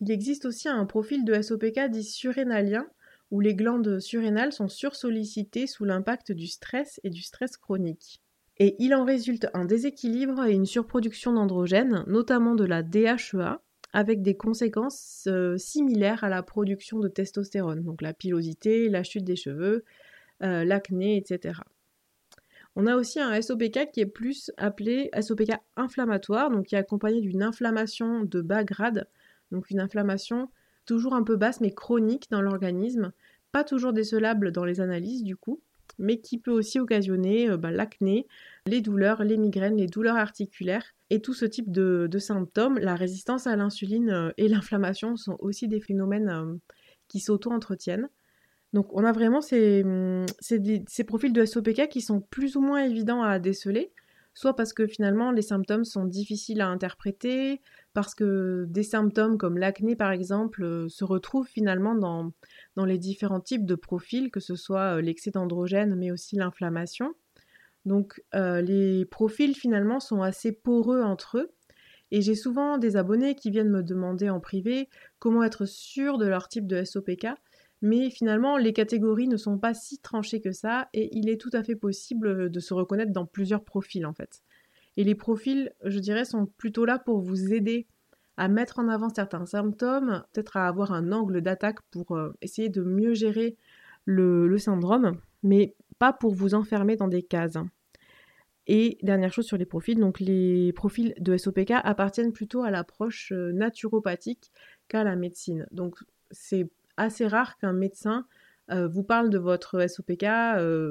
Il 0.00 0.12
existe 0.12 0.44
aussi 0.44 0.68
un 0.68 0.86
profil 0.86 1.24
de 1.24 1.42
SOPK 1.42 1.90
dit 1.90 2.04
surrénalien, 2.04 2.86
où 3.32 3.40
les 3.40 3.56
glandes 3.56 3.98
surrénales 3.98 4.52
sont 4.52 4.68
sursollicitées 4.68 5.66
sous 5.66 5.84
l'impact 5.84 6.30
du 6.30 6.46
stress 6.46 7.00
et 7.02 7.10
du 7.10 7.22
stress 7.22 7.56
chronique 7.56 8.22
et 8.60 8.76
il 8.78 8.94
en 8.94 9.04
résulte 9.04 9.48
un 9.54 9.64
déséquilibre 9.64 10.44
et 10.44 10.52
une 10.52 10.66
surproduction 10.66 11.32
d'androgènes, 11.32 12.04
notamment 12.06 12.54
de 12.54 12.64
la 12.64 12.82
DHEA, 12.82 13.62
avec 13.94 14.20
des 14.20 14.36
conséquences 14.36 15.24
euh, 15.28 15.56
similaires 15.56 16.24
à 16.24 16.28
la 16.28 16.42
production 16.42 17.00
de 17.00 17.08
testostérone, 17.08 17.82
donc 17.82 18.02
la 18.02 18.12
pilosité, 18.12 18.90
la 18.90 19.02
chute 19.02 19.24
des 19.24 19.34
cheveux, 19.34 19.82
euh, 20.42 20.62
l'acné, 20.64 21.16
etc. 21.16 21.60
On 22.76 22.86
a 22.86 22.96
aussi 22.96 23.18
un 23.18 23.40
SOPK 23.40 23.90
qui 23.92 24.00
est 24.00 24.06
plus 24.06 24.52
appelé 24.58 25.10
SOPK 25.18 25.54
inflammatoire, 25.76 26.50
donc 26.50 26.66
qui 26.66 26.74
est 26.74 26.78
accompagné 26.78 27.22
d'une 27.22 27.42
inflammation 27.42 28.24
de 28.24 28.42
bas 28.42 28.62
grade, 28.62 29.08
donc 29.52 29.70
une 29.70 29.80
inflammation 29.80 30.50
toujours 30.84 31.14
un 31.14 31.22
peu 31.22 31.36
basse 31.36 31.62
mais 31.62 31.72
chronique 31.72 32.30
dans 32.30 32.42
l'organisme, 32.42 33.12
pas 33.52 33.64
toujours 33.64 33.94
décelable 33.94 34.52
dans 34.52 34.66
les 34.66 34.82
analyses 34.82 35.22
du 35.22 35.36
coup, 35.36 35.62
mais 36.00 36.18
qui 36.18 36.38
peut 36.38 36.50
aussi 36.50 36.80
occasionner 36.80 37.48
euh, 37.48 37.56
bah, 37.56 37.70
l'acné, 37.70 38.26
les 38.66 38.80
douleurs, 38.80 39.22
les 39.22 39.36
migraines, 39.36 39.76
les 39.76 39.86
douleurs 39.86 40.16
articulaires. 40.16 40.94
Et 41.10 41.20
tout 41.20 41.34
ce 41.34 41.44
type 41.44 41.70
de, 41.70 42.08
symptômes, 42.18 42.78
la 42.78 42.94
résistance 42.94 43.46
à 43.46 43.54
l'insuline 43.54 44.10
euh, 44.10 44.30
et 44.36 44.48
l'inflammation 44.48 45.16
sont 45.16 45.36
aussi 45.40 45.68
des 45.68 45.80
phénomènes 45.80 46.28
euh, 46.28 46.54
qui 47.08 47.20
s'auto-entretiennent. 47.20 48.08
Donc 48.72 48.88
on 48.92 49.04
a 49.04 49.12
vraiment 49.12 49.40
ces, 49.40 49.84
ces, 50.40 51.04
profils 51.04 51.32
de 51.32 51.44
SOPK 51.44 51.88
qui 51.88 52.00
sont 52.00 52.20
plus 52.20 52.54
ou 52.54 52.60
moins 52.60 52.84
évidents 52.84 53.20
à 53.20 53.40
déceler, 53.40 53.90
soit 54.32 54.54
parce 54.54 54.72
que 54.72 54.86
finalement 54.86 55.32
les 55.32 55.42
symptômes 55.42 55.84
sont 55.84 56.04
difficiles 56.04 56.60
à 56.60 56.68
interpréter, 56.68 57.60
parce 57.92 58.14
que 58.14 58.66
des 58.68 58.82
symptômes 58.82 59.36
comme 59.38 59.58
l'acné 59.58 59.96
par 59.96 60.12
exemple 60.12 60.62
euh, 60.62 60.88
se 60.88 61.04
retrouvent 61.04 61.48
finalement 61.48 61.94
dans, 61.94 62.32
les 62.84 62.98
différents 62.98 63.40
types 63.40 63.66
de 63.66 63.74
profils, 63.74 64.30
que 64.30 64.40
ce 64.40 64.54
soit 64.54 64.96
euh, 64.96 65.00
l'excès 65.00 65.30
d'androgène 65.30 65.94
mais 65.96 66.10
aussi 66.10 66.36
l'inflammation. 66.36 67.14
Donc 67.84 68.22
euh, 68.34 68.60
les 68.60 69.04
profils 69.06 69.54
finalement 69.54 70.00
sont 70.00 70.22
assez 70.22 70.52
poreux 70.52 71.02
entre 71.02 71.38
eux. 71.38 71.52
Et 72.12 72.22
j'ai 72.22 72.34
souvent 72.34 72.76
des 72.78 72.96
abonnés 72.96 73.36
qui 73.36 73.50
viennent 73.50 73.70
me 73.70 73.84
demander 73.84 74.30
en 74.30 74.40
privé 74.40 74.88
comment 75.20 75.44
être 75.44 75.64
sûr 75.64 76.18
de 76.18 76.26
leur 76.26 76.48
type 76.48 76.66
de 76.66 76.82
SOPK. 76.82 77.28
Mais 77.82 78.10
finalement, 78.10 78.56
les 78.56 78.72
catégories 78.72 79.28
ne 79.28 79.36
sont 79.36 79.58
pas 79.58 79.74
si 79.74 80.00
tranchées 80.00 80.40
que 80.40 80.52
ça 80.52 80.88
et 80.92 81.16
il 81.16 81.28
est 81.28 81.40
tout 81.40 81.50
à 81.52 81.62
fait 81.62 81.76
possible 81.76 82.50
de 82.50 82.60
se 82.60 82.74
reconnaître 82.74 83.12
dans 83.12 83.26
plusieurs 83.26 83.64
profils 83.64 84.04
en 84.04 84.12
fait. 84.12 84.42
Et 85.00 85.04
les 85.04 85.14
profils, 85.14 85.72
je 85.82 85.98
dirais, 85.98 86.26
sont 86.26 86.44
plutôt 86.44 86.84
là 86.84 86.98
pour 86.98 87.20
vous 87.20 87.54
aider 87.54 87.86
à 88.36 88.48
mettre 88.48 88.80
en 88.80 88.86
avant 88.86 89.08
certains 89.08 89.46
symptômes, 89.46 90.22
peut-être 90.30 90.58
à 90.58 90.68
avoir 90.68 90.92
un 90.92 91.10
angle 91.10 91.40
d'attaque 91.40 91.78
pour 91.90 92.18
euh, 92.18 92.34
essayer 92.42 92.68
de 92.68 92.82
mieux 92.82 93.14
gérer 93.14 93.56
le, 94.04 94.58
syndrome, 94.58 95.16
mais 95.42 95.74
pas 95.98 96.12
pour 96.12 96.34
vous 96.34 96.52
enfermer 96.54 96.96
dans 96.96 97.08
des 97.08 97.22
cases. 97.22 97.56
Et 98.66 98.98
dernière 99.02 99.32
chose 99.32 99.46
sur 99.46 99.56
les 99.56 99.64
profils, 99.64 99.98
donc 99.98 100.20
les 100.20 100.70
profils 100.74 101.14
de 101.18 101.34
SOPK 101.38 101.70
appartiennent 101.82 102.34
plutôt 102.34 102.62
à 102.62 102.70
l'approche 102.70 103.32
euh, 103.32 103.52
naturopathique 103.52 104.52
qu'à 104.88 105.02
la 105.02 105.16
médecine. 105.16 105.66
Donc 105.70 105.96
c'est 106.30 106.68
assez 106.98 107.26
rare 107.26 107.56
qu'un 107.56 107.72
médecin 107.72 108.26
euh, 108.70 108.86
vous 108.86 109.02
parle 109.02 109.30
de 109.30 109.38
votre 109.38 109.88
SOPK 109.88 110.26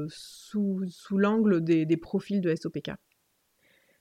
sous, 0.10 0.82
l'angle 1.12 1.63
des 1.63 1.98
profils 1.98 2.42
de 2.42 2.56
SOPK. 2.56 2.94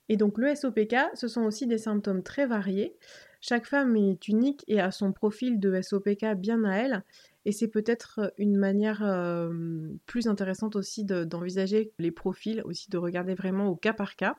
Et 0.09 0.17
donc 0.17 0.37
le 0.39 0.53
SOPK, 0.55 0.95
ce 1.13 1.27
sont 1.27 1.43
aussi 1.43 1.67
des 1.67 1.77
symptômes 1.77 2.23
très 2.23 2.47
variés. 2.47 2.95
Chaque 3.41 3.67
femme 3.67 3.95
est 3.95 4.27
unique 4.27 4.65
et 4.67 4.81
a 4.81 4.91
son 4.91 5.13
profil 5.13 5.59
de 5.59 5.79
SOPK 5.81 6.35
bien 6.35 6.63
à 6.65 6.75
elle. 6.75 7.03
Et 7.45 7.51
c'est 7.51 7.67
peut-être 7.67 8.33
une 8.37 8.57
manière 8.57 9.01
euh, 9.03 9.49
plus 10.07 10.27
intéressante 10.27 10.75
aussi 10.75 11.05
d'envisager 11.05 11.93
les 11.99 12.11
profils, 12.11 12.61
aussi 12.65 12.89
de 12.89 12.97
regarder 12.97 13.35
vraiment 13.35 13.67
au 13.69 13.75
cas 13.75 13.93
par 13.93 14.15
cas. 14.15 14.35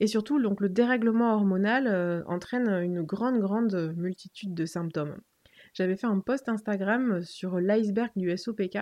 Et 0.00 0.06
surtout, 0.06 0.40
donc, 0.40 0.60
le 0.60 0.68
dérèglement 0.68 1.34
hormonal 1.34 1.86
euh, 1.86 2.22
entraîne 2.26 2.68
une 2.68 3.02
grande, 3.02 3.38
grande 3.38 3.94
multitude 3.96 4.54
de 4.54 4.66
symptômes. 4.66 5.16
J'avais 5.72 5.96
fait 5.96 6.06
un 6.06 6.20
post 6.20 6.48
Instagram 6.48 7.22
sur 7.22 7.60
l'iceberg 7.60 8.10
du 8.16 8.36
SOPK 8.36 8.78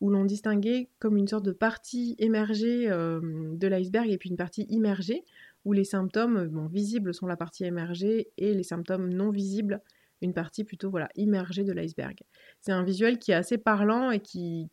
où 0.00 0.10
l'on 0.10 0.24
distinguait 0.24 0.88
comme 0.98 1.16
une 1.16 1.26
sorte 1.26 1.44
de 1.44 1.52
partie 1.52 2.14
émergée 2.18 2.88
euh, 2.88 3.20
de 3.54 3.66
l'iceberg 3.66 4.08
et 4.08 4.18
puis 4.18 4.30
une 4.30 4.36
partie 4.36 4.62
immergée 4.68 5.24
où 5.68 5.74
les 5.74 5.84
symptômes 5.84 6.48
visibles 6.72 7.12
sont 7.12 7.26
la 7.26 7.36
partie 7.36 7.66
émergée 7.66 8.30
et 8.38 8.54
les 8.54 8.62
symptômes 8.62 9.12
non 9.12 9.30
visibles 9.30 9.82
une 10.22 10.32
partie 10.32 10.64
plutôt 10.64 10.88
voilà 10.88 11.10
immergée 11.14 11.62
de 11.62 11.72
l'iceberg. 11.72 12.20
C'est 12.62 12.72
un 12.72 12.82
visuel 12.82 13.18
qui 13.18 13.32
est 13.32 13.34
assez 13.34 13.58
parlant 13.58 14.10
et 14.10 14.20
qui, 14.20 14.70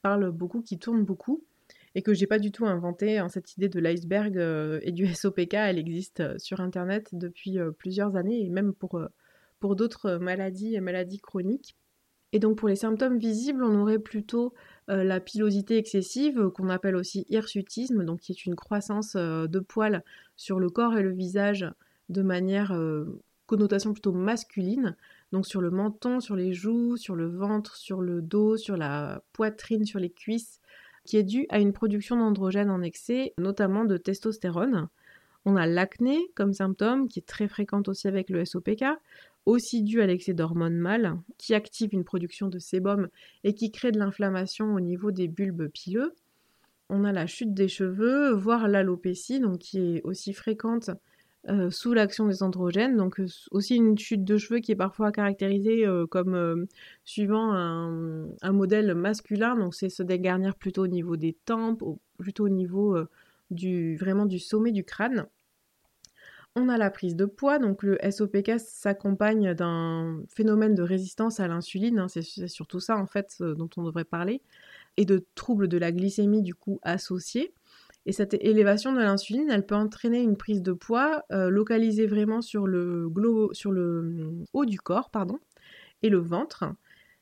parle 0.00 0.30
beaucoup, 0.30 0.62
qui 0.62 0.78
tourne 0.78 1.04
beaucoup 1.04 1.44
et 1.94 2.00
que 2.00 2.14
j'ai 2.14 2.26
pas 2.26 2.38
du 2.38 2.52
tout 2.52 2.64
inventé. 2.64 3.18
Hein, 3.18 3.28
cette 3.28 3.54
idée 3.54 3.68
de 3.68 3.78
l'iceberg 3.80 4.38
euh, 4.38 4.80
et 4.82 4.92
du 4.92 5.06
SOPK, 5.14 5.52
elle 5.52 5.78
existe 5.78 6.20
euh, 6.20 6.38
sur 6.38 6.60
internet 6.60 7.10
depuis 7.12 7.58
euh, 7.58 7.70
plusieurs 7.70 8.16
années 8.16 8.42
et 8.42 8.48
même 8.48 8.72
pour, 8.72 8.98
pour 9.58 9.76
d'autres 9.76 10.16
maladies 10.16 10.74
et 10.74 10.80
maladies 10.80 11.20
chroniques. 11.20 11.76
Et 12.32 12.38
donc 12.38 12.58
pour 12.58 12.68
les 12.68 12.76
symptômes 12.76 13.18
visibles, 13.18 13.64
on 13.64 13.80
aurait 13.80 13.98
plutôt 13.98 14.54
euh, 14.88 15.02
la 15.02 15.20
pilosité 15.20 15.76
excessive, 15.78 16.38
euh, 16.38 16.50
qu'on 16.50 16.68
appelle 16.68 16.96
aussi 16.96 17.26
hirsutisme, 17.28 18.04
donc 18.04 18.20
qui 18.20 18.32
est 18.32 18.46
une 18.46 18.54
croissance 18.54 19.14
euh, 19.16 19.46
de 19.46 19.58
poils 19.58 20.04
sur 20.36 20.60
le 20.60 20.70
corps 20.70 20.96
et 20.96 21.02
le 21.02 21.12
visage 21.12 21.66
de 22.08 22.22
manière 22.22 22.76
connotation 23.46 23.92
plutôt 23.92 24.12
masculine, 24.12 24.96
donc 25.30 25.46
sur 25.46 25.60
le 25.60 25.70
menton, 25.70 26.18
sur 26.18 26.34
les 26.34 26.52
joues, 26.52 26.96
sur 26.96 27.14
le 27.14 27.28
ventre, 27.28 27.76
sur 27.76 28.00
le 28.00 28.20
dos, 28.20 28.56
sur 28.56 28.76
la 28.76 29.22
poitrine, 29.32 29.84
sur 29.84 30.00
les 30.00 30.10
cuisses, 30.10 30.60
qui 31.04 31.18
est 31.18 31.22
due 31.22 31.46
à 31.50 31.60
une 31.60 31.72
production 31.72 32.16
d'androgènes 32.16 32.70
en 32.70 32.82
excès, 32.82 33.32
notamment 33.38 33.84
de 33.84 33.96
testostérone. 33.96 34.88
On 35.44 35.56
a 35.56 35.66
l'acné 35.66 36.18
comme 36.34 36.52
symptôme, 36.52 37.08
qui 37.08 37.20
est 37.20 37.26
très 37.26 37.48
fréquente 37.48 37.88
aussi 37.88 38.08
avec 38.08 38.28
le 38.28 38.44
SOPK 38.44 38.84
aussi 39.46 39.82
dû 39.82 40.00
à 40.00 40.06
l'excès 40.06 40.34
d'hormones 40.34 40.78
mâles, 40.78 41.16
qui 41.38 41.54
active 41.54 41.90
une 41.92 42.04
production 42.04 42.48
de 42.48 42.58
sébum 42.58 43.08
et 43.44 43.54
qui 43.54 43.70
crée 43.70 43.92
de 43.92 43.98
l'inflammation 43.98 44.74
au 44.74 44.80
niveau 44.80 45.10
des 45.10 45.28
bulbes 45.28 45.68
pileux. 45.68 46.14
on 46.88 47.04
a 47.04 47.12
la 47.12 47.26
chute 47.26 47.54
des 47.54 47.68
cheveux, 47.68 48.32
voire 48.32 48.68
l'alopécie, 48.68 49.40
donc 49.40 49.58
qui 49.58 49.78
est 49.96 50.02
aussi 50.02 50.32
fréquente 50.32 50.90
euh, 51.48 51.70
sous 51.70 51.94
l'action 51.94 52.26
des 52.26 52.42
androgènes. 52.42 52.96
Donc 52.96 53.20
aussi 53.50 53.76
une 53.76 53.96
chute 53.98 54.24
de 54.24 54.36
cheveux 54.36 54.60
qui 54.60 54.72
est 54.72 54.76
parfois 54.76 55.12
caractérisée 55.12 55.86
comme 56.10 56.66
suivant 57.04 57.52
un, 57.52 58.26
un, 58.42 58.52
modèle 58.52 58.94
masculin. 58.94 59.56
Donc 59.56 59.74
c'est 59.74 59.88
se 59.88 60.02
dégarnir 60.02 60.56
plutôt 60.56 60.84
au 60.84 60.88
niveau 60.88 61.16
des 61.16 61.32
tempes, 61.44 61.82
plutôt 62.18 62.46
au 62.46 62.50
niveau 62.50 62.96
du 63.50 63.96
vraiment 63.96 64.26
du 64.26 64.38
sommet 64.38 64.72
du 64.72 64.84
crâne. 64.84 65.26
On 66.56 66.68
a 66.68 66.76
la 66.76 66.90
prise 66.90 67.14
de 67.14 67.26
poids, 67.26 67.60
donc 67.60 67.84
le 67.84 67.96
SOPK 68.10 68.58
s'accompagne 68.58 69.54
d'un 69.54 70.20
phénomène 70.28 70.74
de 70.74 70.82
résistance 70.82 71.38
à 71.38 71.46
l'insuline, 71.46 72.00
hein, 72.00 72.08
c'est 72.08 72.48
surtout 72.48 72.80
ça 72.80 72.96
en 72.96 73.06
fait 73.06 73.36
euh, 73.40 73.54
dont 73.54 73.70
on 73.76 73.84
devrait 73.84 74.04
parler, 74.04 74.42
et 74.96 75.04
de 75.04 75.24
troubles 75.36 75.68
de 75.68 75.78
la 75.78 75.92
glycémie 75.92 76.42
du 76.42 76.56
coup 76.56 76.80
associés. 76.82 77.54
Et 78.04 78.12
cette 78.12 78.34
élévation 78.34 78.92
de 78.92 78.98
l'insuline, 78.98 79.48
elle 79.48 79.64
peut 79.64 79.76
entraîner 79.76 80.22
une 80.22 80.36
prise 80.36 80.60
de 80.60 80.72
poids 80.72 81.22
euh, 81.30 81.50
localisée 81.50 82.08
vraiment 82.08 82.42
sur 82.42 82.66
le, 82.66 83.08
euh, 83.08 84.30
haut 84.52 84.64
du 84.64 84.80
corps 84.80 85.10
pardon, 85.10 85.38
et 86.02 86.08
le 86.08 86.18
ventre. 86.18 86.64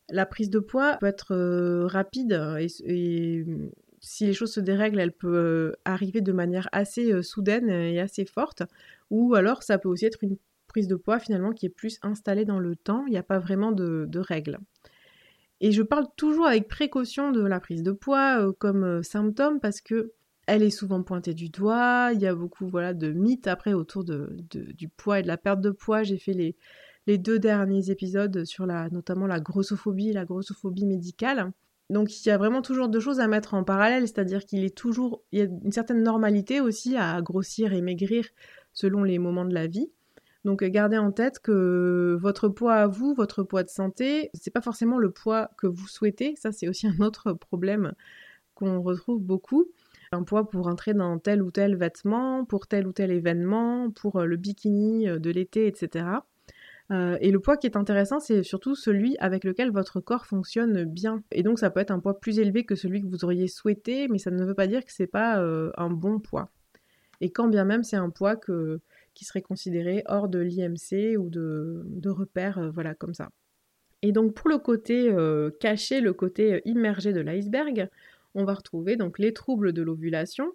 La 0.08 0.24
prise 0.24 0.48
de 0.48 0.58
poids 0.58 0.96
peut 1.00 1.06
être 1.06 1.34
rapide 1.84 2.32
et, 2.58 3.44
si 4.00 4.26
les 4.26 4.32
choses 4.32 4.52
se 4.52 4.60
dérèglent, 4.60 5.00
elle 5.00 5.12
peut 5.12 5.74
arriver 5.84 6.20
de 6.20 6.32
manière 6.32 6.68
assez 6.72 7.22
soudaine 7.22 7.68
et 7.68 8.00
assez 8.00 8.24
forte. 8.24 8.62
Ou 9.10 9.34
alors 9.34 9.62
ça 9.62 9.78
peut 9.78 9.88
aussi 9.88 10.06
être 10.06 10.22
une 10.22 10.36
prise 10.66 10.88
de 10.88 10.96
poids 10.96 11.18
finalement 11.18 11.52
qui 11.52 11.66
est 11.66 11.70
plus 11.70 11.98
installée 12.02 12.44
dans 12.44 12.58
le 12.58 12.76
temps, 12.76 13.04
il 13.06 13.10
n'y 13.10 13.18
a 13.18 13.22
pas 13.22 13.38
vraiment 13.38 13.72
de, 13.72 14.18
règles. 14.18 14.58
Et 15.60 15.72
je 15.72 15.82
parle 15.82 16.06
toujours 16.16 16.46
avec 16.46 16.68
précaution 16.68 17.32
de 17.32 17.40
la 17.40 17.58
prise 17.58 17.82
de 17.82 17.90
poids 17.90 18.40
euh, 18.40 18.52
comme 18.52 18.84
euh, 18.84 19.02
symptôme 19.02 19.58
parce 19.58 19.80
que 19.80 20.12
elle 20.46 20.62
est 20.62 20.70
souvent 20.70 21.02
pointée 21.02 21.34
du 21.34 21.48
doigt, 21.50 22.10
il 22.14 22.20
y 22.20 22.26
a 22.26 22.34
beaucoup 22.34 22.68
voilà, 22.68 22.94
de 22.94 23.12
mythes 23.12 23.48
après 23.48 23.74
autour 23.74 24.04
de, 24.04 24.34
du 24.50 24.88
poids 24.88 25.18
et 25.18 25.22
de 25.22 25.26
la 25.26 25.36
perte 25.36 25.60
de 25.60 25.70
poids. 25.70 26.04
J'ai 26.04 26.16
fait 26.16 26.32
les, 26.32 26.56
les 27.06 27.18
deux 27.18 27.38
derniers 27.38 27.90
épisodes 27.90 28.44
sur 28.44 28.64
la, 28.64 28.88
notamment 28.90 29.26
la 29.26 29.40
grossophobie, 29.40 30.12
la 30.12 30.24
grossophobie 30.24 30.86
médicale. 30.86 31.52
Donc 31.90 32.14
il 32.14 32.28
y 32.28 32.30
a 32.30 32.36
vraiment 32.36 32.60
toujours 32.60 32.88
deux 32.88 33.00
choses 33.00 33.18
à 33.18 33.28
mettre 33.28 33.54
en 33.54 33.64
parallèle, 33.64 34.06
c'est-à-dire 34.06 34.44
qu'il 34.44 34.62
est 34.64 34.76
toujours, 34.76 35.22
il 35.32 35.38
y 35.38 35.42
a 35.42 35.46
une 35.46 35.72
certaine 35.72 36.02
normalité 36.02 36.60
aussi 36.60 36.96
à 36.96 37.20
grossir 37.22 37.72
et 37.72 37.80
maigrir 37.80 38.26
selon 38.78 39.02
les 39.02 39.18
moments 39.18 39.44
de 39.44 39.54
la 39.54 39.66
vie. 39.66 39.90
Donc 40.44 40.62
gardez 40.62 40.98
en 40.98 41.10
tête 41.10 41.40
que 41.40 42.16
votre 42.20 42.48
poids 42.48 42.74
à 42.74 42.86
vous, 42.86 43.12
votre 43.12 43.42
poids 43.42 43.64
de 43.64 43.68
santé, 43.68 44.30
c'est 44.34 44.52
pas 44.52 44.60
forcément 44.60 44.98
le 44.98 45.10
poids 45.10 45.50
que 45.58 45.66
vous 45.66 45.88
souhaitez. 45.88 46.36
Ça 46.36 46.52
c'est 46.52 46.68
aussi 46.68 46.86
un 46.98 47.00
autre 47.00 47.32
problème 47.32 47.92
qu'on 48.54 48.80
retrouve 48.80 49.20
beaucoup. 49.20 49.66
Un 50.12 50.22
poids 50.22 50.48
pour 50.48 50.68
entrer 50.68 50.94
dans 50.94 51.18
tel 51.18 51.42
ou 51.42 51.50
tel 51.50 51.76
vêtement, 51.76 52.44
pour 52.44 52.68
tel 52.68 52.86
ou 52.86 52.92
tel 52.92 53.10
événement, 53.10 53.90
pour 53.90 54.16
euh, 54.16 54.24
le 54.24 54.36
bikini 54.36 55.08
euh, 55.08 55.18
de 55.18 55.30
l'été, 55.30 55.66
etc. 55.66 56.06
Euh, 56.90 57.18
et 57.20 57.30
le 57.30 57.40
poids 57.40 57.58
qui 57.58 57.66
est 57.66 57.76
intéressant, 57.76 58.18
c'est 58.18 58.42
surtout 58.42 58.74
celui 58.74 59.18
avec 59.18 59.44
lequel 59.44 59.70
votre 59.70 60.00
corps 60.00 60.24
fonctionne 60.24 60.84
bien. 60.84 61.22
Et 61.32 61.42
donc 61.42 61.58
ça 61.58 61.68
peut 61.68 61.80
être 61.80 61.90
un 61.90 61.98
poids 61.98 62.20
plus 62.20 62.38
élevé 62.38 62.64
que 62.64 62.76
celui 62.76 63.02
que 63.02 63.08
vous 63.08 63.24
auriez 63.24 63.48
souhaité, 63.48 64.06
mais 64.08 64.18
ça 64.18 64.30
ne 64.30 64.44
veut 64.44 64.54
pas 64.54 64.68
dire 64.68 64.84
que 64.84 64.92
c'est 64.92 65.08
pas 65.08 65.36
un 65.36 65.90
bon 65.90 66.20
poids 66.20 66.50
et 67.20 67.30
quand 67.30 67.48
bien 67.48 67.64
même 67.64 67.84
c'est 67.84 67.96
un 67.96 68.10
poids 68.10 68.36
qui 69.18 69.24
serait 69.24 69.42
considéré 69.42 70.04
hors 70.06 70.28
de 70.28 70.38
l'IMC 70.38 71.18
ou 71.18 71.28
de, 71.28 71.82
de 71.86 72.08
repères, 72.08 72.58
euh, 72.58 72.70
voilà, 72.70 72.94
comme 72.94 73.14
ça. 73.14 73.30
Et 74.02 74.12
donc 74.12 74.32
pour 74.32 74.48
le 74.48 74.58
côté 74.58 75.10
euh, 75.10 75.50
caché, 75.58 76.00
le 76.00 76.12
côté 76.12 76.54
euh, 76.54 76.60
immergé 76.64 77.12
de 77.12 77.20
l'iceberg, 77.20 77.88
on 78.34 78.44
va 78.44 78.54
retrouver 78.54 78.94
donc 78.94 79.18
les 79.18 79.32
troubles 79.32 79.72
de 79.72 79.82
l'ovulation, 79.82 80.52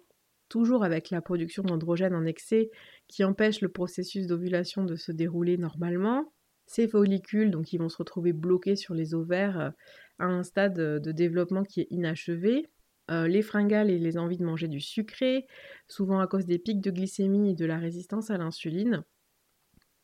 toujours 0.48 0.82
avec 0.82 1.10
la 1.10 1.20
production 1.20 1.62
d'androgènes 1.62 2.14
en 2.14 2.24
excès 2.24 2.70
qui 3.06 3.22
empêche 3.22 3.60
le 3.60 3.68
processus 3.68 4.26
d'ovulation 4.26 4.82
de 4.82 4.96
se 4.96 5.12
dérouler 5.12 5.58
normalement. 5.58 6.32
Ces 6.66 6.88
follicules, 6.88 7.50
donc, 7.50 7.74
ils 7.74 7.78
vont 7.78 7.90
se 7.90 7.98
retrouver 7.98 8.32
bloqués 8.32 8.76
sur 8.76 8.94
les 8.94 9.14
ovaires 9.14 9.74
à 10.18 10.24
un 10.24 10.42
stade 10.42 10.72
de 10.76 11.12
développement 11.12 11.62
qui 11.62 11.82
est 11.82 11.88
inachevé. 11.90 12.70
Euh, 13.10 13.28
les 13.28 13.42
fringales 13.42 13.90
et 13.90 13.98
les 13.98 14.16
envies 14.16 14.38
de 14.38 14.44
manger 14.44 14.66
du 14.66 14.80
sucré, 14.80 15.46
souvent 15.88 16.20
à 16.20 16.26
cause 16.26 16.46
des 16.46 16.58
pics 16.58 16.80
de 16.80 16.90
glycémie 16.90 17.50
et 17.50 17.54
de 17.54 17.66
la 17.66 17.76
résistance 17.76 18.30
à 18.30 18.38
l'insuline. 18.38 19.04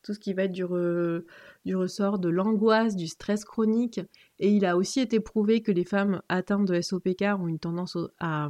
Tout 0.03 0.13
ce 0.13 0.19
qui 0.19 0.35
va 0.35 0.45
être 0.45 0.53
du, 0.53 0.65
ressort 1.77 2.19
de 2.19 2.29
l'angoisse, 2.29 2.97
du 2.97 3.07
stress 3.07 3.45
chronique. 3.45 4.01
Et 4.39 4.51
il 4.51 4.65
a 4.67 4.77
aussi 4.77 5.01
été 5.01 5.21
prouvé 5.21 5.63
que 5.63 5.73
les 5.73 5.85
femmes 5.85 6.23
atteintes 6.29 6.67
de 6.67 6.81
SOPK 6.81 7.23
ont 7.39 7.49
une 7.49 7.59
tendance 7.59 7.97
à, 8.19 8.49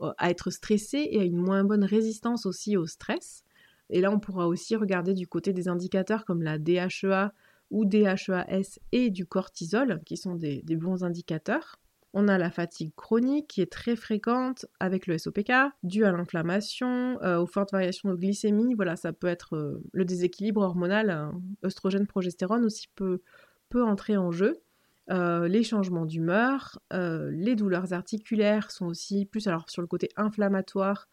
à 0.00 0.30
être 0.30 0.50
stressées 0.50 1.08
et 1.10 1.20
à 1.20 1.24
une 1.24 1.36
moins 1.36 1.64
bonne 1.64 1.84
résistance 1.84 2.46
aussi 2.46 2.76
au 2.76 2.86
stress. 2.86 3.42
Et 3.90 4.00
là, 4.00 4.10
on 4.10 4.20
pourra 4.20 4.48
aussi 4.48 4.76
regarder 4.76 5.14
du 5.14 5.26
côté 5.26 5.52
des 5.52 5.68
indicateurs 5.68 6.24
comme 6.24 6.42
la 6.42 6.58
DHEA 6.58 7.32
ou 7.70 7.84
DHEAS 7.84 8.78
et 8.92 9.10
du 9.10 9.26
cortisol, 9.26 10.02
qui 10.04 10.16
sont 10.16 10.34
des 10.34 10.76
bons 10.76 11.04
indicateurs. 11.04 11.78
On 12.16 12.28
a 12.28 12.38
la 12.38 12.48
fatigue 12.48 12.94
chronique 12.94 13.48
qui 13.48 13.60
est 13.60 13.70
très 13.70 13.96
fréquente 13.96 14.66
avec 14.78 15.08
le 15.08 15.18
SOPK, 15.18 15.50
due 15.82 16.04
à 16.04 16.12
l'inflammation, 16.12 17.20
euh, 17.22 17.40
aux 17.40 17.46
fortes 17.46 17.72
variations 17.72 18.08
de 18.08 18.14
glycémie. 18.14 18.74
Voilà, 18.74 18.94
ça 18.94 19.12
peut 19.12 19.26
être 19.26 19.56
euh, 19.56 19.82
le 19.92 20.04
déséquilibre 20.04 20.60
hormonal, 20.60 21.32
œstrogène, 21.64 22.06
progestérone 22.06 22.64
aussi 22.64 22.86
peut, 22.94 23.20
peut 23.68 23.82
entrer 23.82 24.16
en 24.16 24.30
jeu. 24.30 24.60
Les 25.08 25.62
changements 25.64 26.06
d'humeur, 26.06 26.78
les 26.90 27.56
douleurs 27.56 27.92
articulaires 27.92 28.70
sont 28.70 28.86
aussi 28.86 29.26
plus 29.26 29.46
alors 29.48 29.68
sur 29.68 29.82
le 29.82 29.86
côté 29.86 30.08
inflammatoire, 30.16 31.08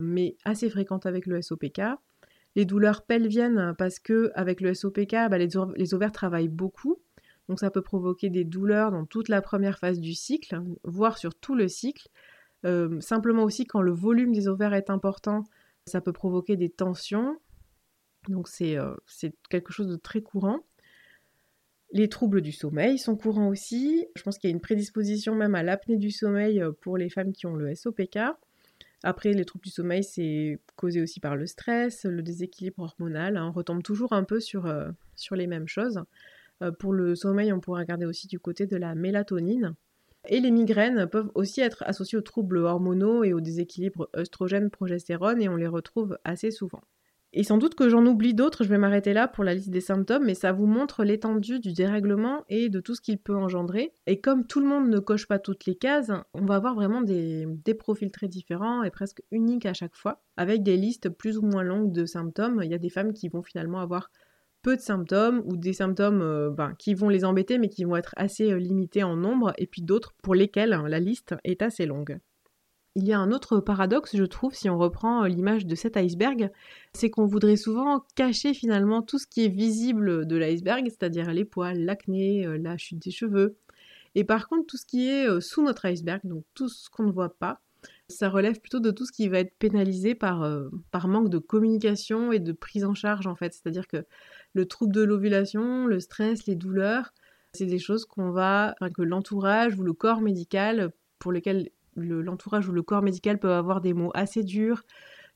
mais 0.00 0.38
assez 0.46 0.70
fréquentes 0.70 1.04
avec 1.04 1.26
le 1.26 1.42
SOPK. 1.42 1.82
Les 2.56 2.64
douleurs 2.64 3.04
pelviennes, 3.04 3.74
parce 3.76 3.98
que 3.98 4.30
avec 4.34 4.62
le 4.62 4.72
SOPK, 4.72 5.28
bah, 5.28 5.36
les 5.36 5.94
ovaires 5.94 6.12
travaillent 6.12 6.48
beaucoup, 6.48 7.02
donc 7.48 7.60
ça 7.60 7.70
peut 7.70 7.82
provoquer 7.82 8.30
des 8.30 8.44
douleurs 8.44 8.90
dans 8.90 9.04
toute 9.04 9.28
la 9.28 9.42
première 9.42 9.78
phase 9.78 10.00
du 10.00 10.14
cycle, 10.14 10.60
voire 10.82 11.18
sur 11.18 11.34
tout 11.34 11.54
le 11.54 11.68
cycle. 11.68 12.08
Euh, 12.64 13.00
simplement 13.00 13.44
aussi 13.44 13.66
quand 13.66 13.82
le 13.82 13.92
volume 13.92 14.32
des 14.32 14.48
ovaires 14.48 14.72
est 14.72 14.88
important, 14.88 15.44
ça 15.86 16.00
peut 16.00 16.12
provoquer 16.12 16.56
des 16.56 16.70
tensions. 16.70 17.38
Donc 18.28 18.48
euh, 18.62 18.96
c'est 19.06 19.34
quelque 19.50 19.72
chose 19.72 19.88
de 19.88 19.96
très 19.96 20.22
courant. 20.22 20.60
Les 21.92 22.08
troubles 22.08 22.40
du 22.40 22.50
sommeil 22.50 22.98
sont 22.98 23.16
courants 23.16 23.48
aussi. 23.48 24.06
Je 24.16 24.22
pense 24.22 24.38
qu'il 24.38 24.48
y 24.48 24.52
a 24.52 24.54
une 24.54 24.62
prédisposition 24.62 25.34
même 25.34 25.54
à 25.54 25.62
l'apnée 25.62 25.98
du 25.98 26.10
sommeil 26.10 26.62
euh, 26.62 26.72
pour 26.72 26.96
les 26.96 27.10
femmes 27.10 27.32
qui 27.32 27.46
ont 27.46 27.54
le 27.54 27.74
SOPK. 27.74 28.18
Après, 29.02 29.34
les 29.34 29.44
troubles 29.44 29.66
du 29.66 29.70
sommeil, 29.70 30.02
c'est 30.02 30.58
causé 30.76 31.02
aussi 31.02 31.20
par 31.20 31.36
le 31.36 31.46
stress, 31.46 32.06
le 32.06 32.22
déséquilibre 32.22 32.82
hormonal. 32.82 33.36
Hein. 33.36 33.48
On 33.48 33.52
retombe 33.52 33.82
toujours 33.82 34.14
un 34.14 34.24
peu 34.24 34.40
sur, 34.40 34.74
sur 35.14 35.36
les 35.36 35.46
mêmes 35.46 35.68
choses. 35.68 36.02
Euh, 36.64 36.72
pour 36.72 36.92
le 36.92 37.14
sommeil, 37.14 37.52
on 37.52 37.60
pourrait 37.60 37.82
regarder 37.82 38.06
aussi 38.06 38.26
du 38.26 38.40
côté 38.40 38.66
de 38.66 38.76
la 38.76 38.94
mélatonine. 38.94 39.74
Et 40.26 40.40
les 40.40 40.50
migraines 40.50 41.06
peuvent 41.06 41.30
aussi 41.34 41.60
être 41.60 41.84
associées 41.86 42.16
aux 42.16 42.22
troubles 42.22 42.58
hormonaux 42.58 43.24
et 43.24 43.34
au 43.34 43.40
déséquilibre 43.40 44.08
œstrogène-progestérone 44.16 45.42
et 45.42 45.50
on 45.50 45.56
les 45.56 45.66
retrouve 45.66 46.18
assez 46.24 46.50
souvent. 46.50 46.80
Et 47.36 47.42
sans 47.42 47.58
doute 47.58 47.74
que 47.74 47.88
j'en 47.88 48.06
oublie 48.06 48.32
d'autres, 48.32 48.62
je 48.62 48.68
vais 48.68 48.78
m'arrêter 48.78 49.12
là 49.12 49.26
pour 49.26 49.42
la 49.42 49.54
liste 49.54 49.70
des 49.70 49.80
symptômes, 49.80 50.24
mais 50.24 50.34
ça 50.34 50.52
vous 50.52 50.66
montre 50.66 51.02
l'étendue 51.02 51.58
du 51.58 51.72
dérèglement 51.72 52.44
et 52.48 52.68
de 52.68 52.78
tout 52.78 52.94
ce 52.94 53.00
qu'il 53.00 53.18
peut 53.18 53.34
engendrer. 53.34 53.92
Et 54.06 54.20
comme 54.20 54.46
tout 54.46 54.60
le 54.60 54.66
monde 54.66 54.88
ne 54.88 55.00
coche 55.00 55.26
pas 55.26 55.40
toutes 55.40 55.66
les 55.66 55.74
cases, 55.74 56.12
on 56.32 56.44
va 56.44 56.54
avoir 56.54 56.76
vraiment 56.76 57.02
des, 57.02 57.46
profils 57.76 58.12
très 58.12 58.28
différents 58.28 58.84
et 58.84 58.90
presque 58.90 59.20
uniques 59.32 59.66
à 59.66 59.74
chaque 59.74 59.96
fois, 59.96 60.22
avec 60.36 60.62
des 60.62 60.76
listes 60.76 61.08
plus 61.08 61.36
ou 61.36 61.42
moins 61.42 61.64
longues 61.64 61.90
de 61.90 62.06
symptômes. 62.06 62.60
Il 62.62 62.70
y 62.70 62.74
a 62.74 62.78
des 62.78 62.88
femmes 62.88 63.12
qui 63.12 63.28
vont 63.28 63.42
finalement 63.42 63.80
avoir 63.80 64.10
peu 64.64 64.76
de 64.76 64.80
symptômes 64.80 65.42
ou 65.44 65.56
des 65.56 65.74
symptômes 65.74 66.22
euh, 66.22 66.50
ben, 66.50 66.74
qui 66.78 66.94
vont 66.94 67.10
les 67.10 67.24
embêter 67.24 67.58
mais 67.58 67.68
qui 67.68 67.84
vont 67.84 67.96
être 67.96 68.14
assez 68.16 68.50
euh, 68.50 68.56
limités 68.56 69.04
en 69.04 69.14
nombre 69.14 69.52
et 69.58 69.66
puis 69.66 69.82
d'autres 69.82 70.14
pour 70.22 70.34
lesquels 70.34 70.72
hein, 70.72 70.88
la 70.88 70.98
liste 70.98 71.36
est 71.44 71.62
assez 71.62 71.86
longue. 71.86 72.18
Il 72.96 73.04
y 73.06 73.12
a 73.12 73.18
un 73.18 73.30
autre 73.30 73.58
paradoxe, 73.58 74.16
je 74.16 74.24
trouve, 74.24 74.54
si 74.54 74.70
on 74.70 74.78
reprend 74.78 75.24
euh, 75.24 75.28
l'image 75.28 75.66
de 75.66 75.74
cet 75.74 75.96
iceberg, 75.98 76.50
c'est 76.94 77.10
qu'on 77.10 77.26
voudrait 77.26 77.56
souvent 77.56 78.04
cacher 78.14 78.54
finalement 78.54 79.02
tout 79.02 79.18
ce 79.18 79.26
qui 79.26 79.44
est 79.44 79.48
visible 79.48 80.26
de 80.26 80.36
l'iceberg, 80.36 80.84
c'est-à-dire 80.86 81.30
les 81.32 81.44
poils, 81.44 81.84
l'acné, 81.84 82.46
la 82.58 82.78
chute 82.78 83.00
des 83.00 83.10
cheveux. 83.10 83.56
Et 84.14 84.24
par 84.24 84.48
contre, 84.48 84.66
tout 84.66 84.76
ce 84.76 84.86
qui 84.86 85.08
est 85.08 85.40
sous 85.40 85.62
notre 85.62 85.84
iceberg, 85.86 86.20
donc 86.24 86.44
tout 86.54 86.68
ce 86.68 86.88
qu'on 86.88 87.02
ne 87.02 87.10
voit 87.10 87.36
pas, 87.36 87.60
ça 88.08 88.28
relève 88.28 88.60
plutôt 88.60 88.78
de 88.78 88.92
tout 88.92 89.06
ce 89.06 89.12
qui 89.12 89.28
va 89.28 89.40
être 89.40 89.56
pénalisé 89.58 90.14
par, 90.14 90.48
par 90.92 91.08
manque 91.08 91.30
de 91.30 91.38
communication 91.38 92.30
et 92.30 92.38
de 92.38 92.52
prise 92.52 92.84
en 92.84 92.94
charge 92.94 93.26
en 93.26 93.34
fait. 93.34 93.52
C'est-à-dire 93.54 93.88
que 93.88 94.06
le 94.54 94.66
trouble 94.66 94.94
de 94.94 95.02
l'ovulation, 95.02 95.86
le 95.86 96.00
stress, 96.00 96.46
les 96.46 96.54
douleurs, 96.54 97.12
c'est 97.52 97.66
des 97.66 97.78
choses 97.78 98.04
qu'on 98.04 98.30
va, 98.30 98.74
que 98.94 99.02
l'entourage 99.02 99.78
ou 99.78 99.82
le 99.82 99.92
corps 99.92 100.20
médical, 100.20 100.90
pour 101.18 101.32
lequel 101.32 101.70
l'entourage 101.96 102.68
ou 102.68 102.72
le 102.72 102.82
corps 102.82 103.02
médical 103.02 103.38
peuvent 103.38 103.52
avoir 103.52 103.80
des 103.80 103.94
mots 103.94 104.10
assez 104.14 104.42
durs. 104.42 104.82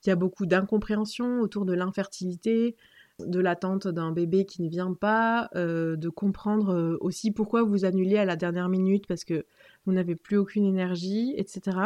Il 0.05 0.09
y 0.09 0.13
a 0.13 0.17
beaucoup 0.17 0.47
d'incompréhension 0.47 1.41
autour 1.41 1.65
de 1.65 1.73
l'infertilité, 1.73 2.77
de 3.21 3.41
l'attente 3.41 3.89
d'un 3.89 4.13
bébé 4.13 4.45
qui 4.45 4.63
ne 4.63 4.69
vient 4.69 4.95
pas, 4.95 5.49
euh, 5.57 5.97
de 5.97 6.09
comprendre 6.09 6.73
euh, 6.73 6.97
aussi 7.01 7.33
pourquoi 7.33 7.63
vous 7.63 7.85
annulez 7.85 8.17
à 8.17 8.25
la 8.25 8.37
dernière 8.37 8.69
minute 8.69 9.07
parce 9.07 9.25
que 9.25 9.45
vous 9.87 9.93
n'avez 9.93 10.15
plus 10.15 10.37
aucune 10.37 10.65
énergie, 10.65 11.35
etc. 11.37 11.79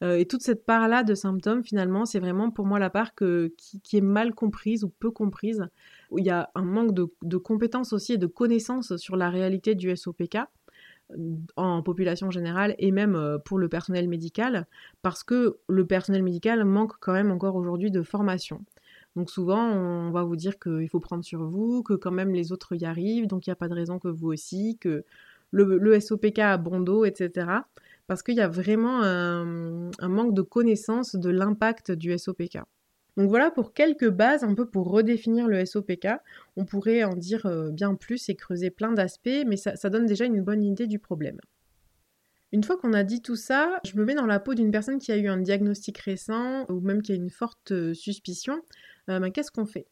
et 0.00 0.26
toute 0.26 0.42
cette 0.42 0.64
part-là 0.64 1.02
de 1.02 1.14
symptômes, 1.14 1.64
finalement, 1.64 2.06
c'est 2.06 2.20
vraiment 2.20 2.50
pour 2.50 2.66
moi 2.66 2.78
la 2.78 2.88
part 2.88 3.14
qui, 3.14 3.96
est 3.96 4.00
mal 4.00 4.32
comprise 4.32 4.84
ou 4.84 4.90
peu 4.90 5.10
comprise. 5.10 5.66
Il 6.16 6.24
y 6.24 6.30
a 6.30 6.50
un 6.54 6.64
manque 6.64 6.94
de, 6.94 7.36
compétences 7.36 7.92
aussi 7.92 8.12
et 8.12 8.18
de 8.18 8.28
connaissances 8.28 8.96
sur 8.96 9.16
la 9.16 9.28
réalité 9.28 9.74
du 9.74 9.94
SOPK 9.96 10.38
en 11.56 11.82
population 11.82 12.30
générale 12.30 12.74
et 12.78 12.90
même 12.90 13.16
euh, 13.16 13.38
pour 13.38 13.58
le 13.58 13.68
personnel 13.68 14.08
médical, 14.08 14.66
parce 15.00 15.24
que 15.24 15.56
le 15.66 15.86
personnel 15.86 16.22
médical 16.22 16.64
manque 16.66 16.92
quand 17.00 17.14
même 17.14 17.30
encore 17.30 17.56
aujourd'hui 17.56 17.90
de 17.90 18.02
formation. 18.02 18.62
Donc 19.16 19.30
souvent, 19.30 19.64
on 19.64 20.10
va 20.10 20.22
vous 20.22 20.36
dire 20.36 20.58
qu'il 20.58 20.88
faut 20.88 21.00
prendre 21.00 21.24
sur 21.24 21.42
vous, 21.42 21.82
que 21.82 21.94
quand 21.94 22.10
même 22.10 22.34
les 22.34 22.52
autres 22.52 22.76
y 22.76 22.84
arrivent, 22.84 23.26
donc 23.26 23.46
il 23.46 23.50
n'y 23.50 23.52
a 23.52 23.56
pas 23.56 23.68
de 23.68 23.74
raison 23.74 23.98
que 23.98 24.08
vous 24.08 24.28
aussi, 24.28 24.76
que 24.78 25.04
le, 25.50 25.98
SOPK 25.98 26.38
a 26.40 26.56
bon 26.56 26.80
dos, 26.80 27.04
etc. 27.04 27.48
Parce 28.08 28.22
qu'il 28.22 28.34
y 28.34 28.40
a 28.40 28.48
vraiment 28.48 29.02
un, 29.02 30.08
manque 30.08 30.34
de 30.34 30.42
connaissance 30.42 31.14
de 31.14 31.28
l'impact 31.28 31.92
du 31.92 32.18
SOPK. 32.18 32.58
Donc 33.18 33.28
voilà 33.28 33.50
pour 33.50 33.74
quelques 33.74 34.08
bases, 34.08 34.44
un 34.44 34.54
peu 34.54 34.64
pour 34.64 34.90
redéfinir 34.90 35.46
le 35.46 35.64
SOPK. 35.66 36.06
On 36.56 36.64
pourrait 36.64 37.04
en 37.04 37.14
dire 37.14 37.46
euh, 37.46 37.70
bien 37.70 37.94
plus 37.96 38.28
et 38.28 38.34
creuser 38.34 38.70
plein 38.70 38.92
d'aspects, 38.92 39.44
mais 39.46 39.56
ça, 39.56 39.90
donne 39.90 40.06
déjà 40.06 40.24
une 40.24 40.40
bonne 40.40 40.62
idée 40.62 40.86
du 40.86 40.98
problème. 40.98 41.38
Une 42.52 42.64
fois 42.64 42.78
qu'on 42.78 42.94
a 42.94 43.04
dit 43.04 43.20
tout 43.20 43.36
ça, 43.36 43.78
je 43.84 43.94
me 43.96 44.04
mets 44.06 44.14
dans 44.14 44.24
la 44.24 44.40
peau 44.40 44.54
d'une 44.54 44.70
personne 44.70 44.98
qui 44.98 45.12
a 45.12 45.16
eu 45.16 45.28
un 45.28 45.36
diagnostic 45.36 45.98
récent 45.98 46.64
ou 46.70 46.80
même 46.80 47.02
qui 47.02 47.12
a 47.12 47.16
une 47.16 47.28
forte 47.28 47.72
euh, 47.72 47.92
suspicion. 47.92 48.62
Euh, 49.10 49.18
ben, 49.18 49.30
qu'est-ce 49.30 49.50
qu'on 49.50 49.66
fait? 49.66 49.86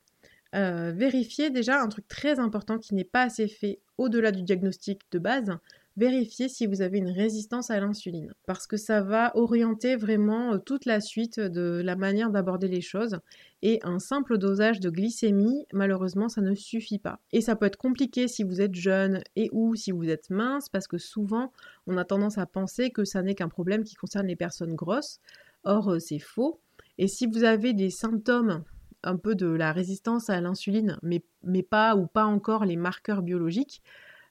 Vérifier 0.55 1.51
déjà 1.51 1.83
un 1.83 1.89
truc 1.89 2.09
très 2.09 2.39
important 2.39 2.79
qui 2.79 2.95
n'est 2.95 3.05
pas 3.05 3.25
assez 3.25 3.47
fait 3.47 3.79
au-delà 3.99 4.33
du 4.33 4.43
diagnostic 4.43 5.03
de 5.11 5.19
base, 5.19 5.51
vérifiez 5.97 6.49
si 6.49 6.67
vous 6.67 6.83
avez 6.83 6.99
une 6.99 7.11
résistance 7.11 7.71
à 7.71 7.81
l'insuline, 7.81 8.33
parce 8.47 8.67
que 8.67 8.77
ça 8.77 9.01
va 9.01 9.37
orienter 9.37 9.97
vraiment 9.97 10.55
euh, 10.55 10.59
toute 10.59 10.85
la 10.85 11.01
suite 11.01 11.41
de 11.41 11.81
la 11.85 11.97
manière 11.97 12.31
d'aborder 12.31 12.69
les 12.69 12.81
choses. 12.81 13.19
Et 13.63 13.81
un 13.83 13.99
simple 13.99 14.39
dosage 14.39 14.81
de 14.81 14.91
glycémie, 14.91 15.67
malheureusement, 15.73 16.29
ça 16.29 16.43
ne 16.43 16.55
suffit 16.55 16.99
pas. 16.99 17.21
Et 17.33 17.41
ça 17.41 17.57
peut 17.57 17.67
être 17.67 17.77
compliqué 17.77 18.29
si 18.29 18.45
vous 18.45 18.61
êtes 18.61 18.75
jeune 18.75 19.23
et 19.35 19.49
ou 19.53 19.75
si 19.75 19.91
vous 19.91 20.09
êtes 20.09 20.31
mince, 20.31 20.69
parce 20.69 20.87
que 20.87 20.99
souvent, 20.99 21.53
on 21.87 21.97
a 21.97 22.05
tendance 22.05 22.39
à 22.39 22.47
penser 22.47 22.91
que 22.91 23.05
ça 23.05 23.23
n'est 23.23 23.35
qu'un 23.35 23.49
problème 23.49 23.85
qui 23.85 23.95
concerne 23.95 24.27
les 24.27 24.37
personnes 24.37 24.75
grosses. 24.75 25.21
Or, 25.65 25.93
euh, 25.93 25.99
c'est 25.99 26.19
faux. 26.19 26.61
Et 26.99 27.09
si 27.09 27.27
vous 27.27 27.45
avez 27.45 27.73
des 27.73 27.91
symptômes 27.91 28.65
un 29.03 29.17
peu 29.17 29.35
de 29.35 29.47
la 29.47 29.73
résistance 29.73 30.31
à 30.31 30.41
l'insuline, 30.41 30.99
mais, 31.03 31.23
mais 31.43 31.63
pas 31.63 31.97
ou 31.97 32.07
pas 32.07 32.25
encore 32.25 32.65
les 32.65 32.77
marqueurs 32.77 33.23
biologiques, 33.23 33.83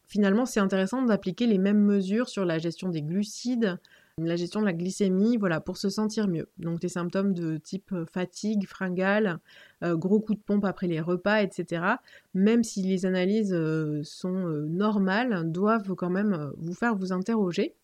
finalement, 0.07 0.45
c'est 0.45 0.59
intéressant 0.59 1.01
d'appliquer 1.01 1.47
les 1.47 1.57
mêmes 1.57 1.81
mesures 1.81 2.29
sur 2.29 2.45
la 2.45 2.57
gestion 2.57 2.89
des 2.89 3.01
glucides, 3.01 3.79
la 4.17 4.37
gestion 4.37 4.61
de 4.61 4.65
la 4.65 4.73
glycémie, 4.73 5.35
voilà, 5.35 5.59
pour 5.59 5.75
se 5.75 5.89
sentir 5.89 6.27
mieux. 6.27 6.47
Donc 6.57 6.79
des 6.79 6.87
symptômes 6.87 7.33
de 7.33 7.57
type 7.57 7.91
euh, 7.91 8.05
fatigue, 8.05 8.65
fringale, 8.65 9.39
euh, 9.83 9.97
gros 9.97 10.21
coup 10.21 10.35
de 10.35 10.39
pompe 10.39 10.63
après 10.63 10.87
les 10.87 11.01
repas, 11.01 11.41
etc. 11.41 11.83
Même 12.33 12.63
si 12.63 12.81
les 12.81 13.05
analyses 13.05 13.53
euh, 13.53 14.01
sont 14.03 14.47
normales, 14.69 15.51
doivent 15.51 15.95
quand 15.95 16.09
même 16.09 16.51
vous 16.57 16.73
faire 16.73 16.95
vous 16.95 17.11
interroger. 17.11 17.75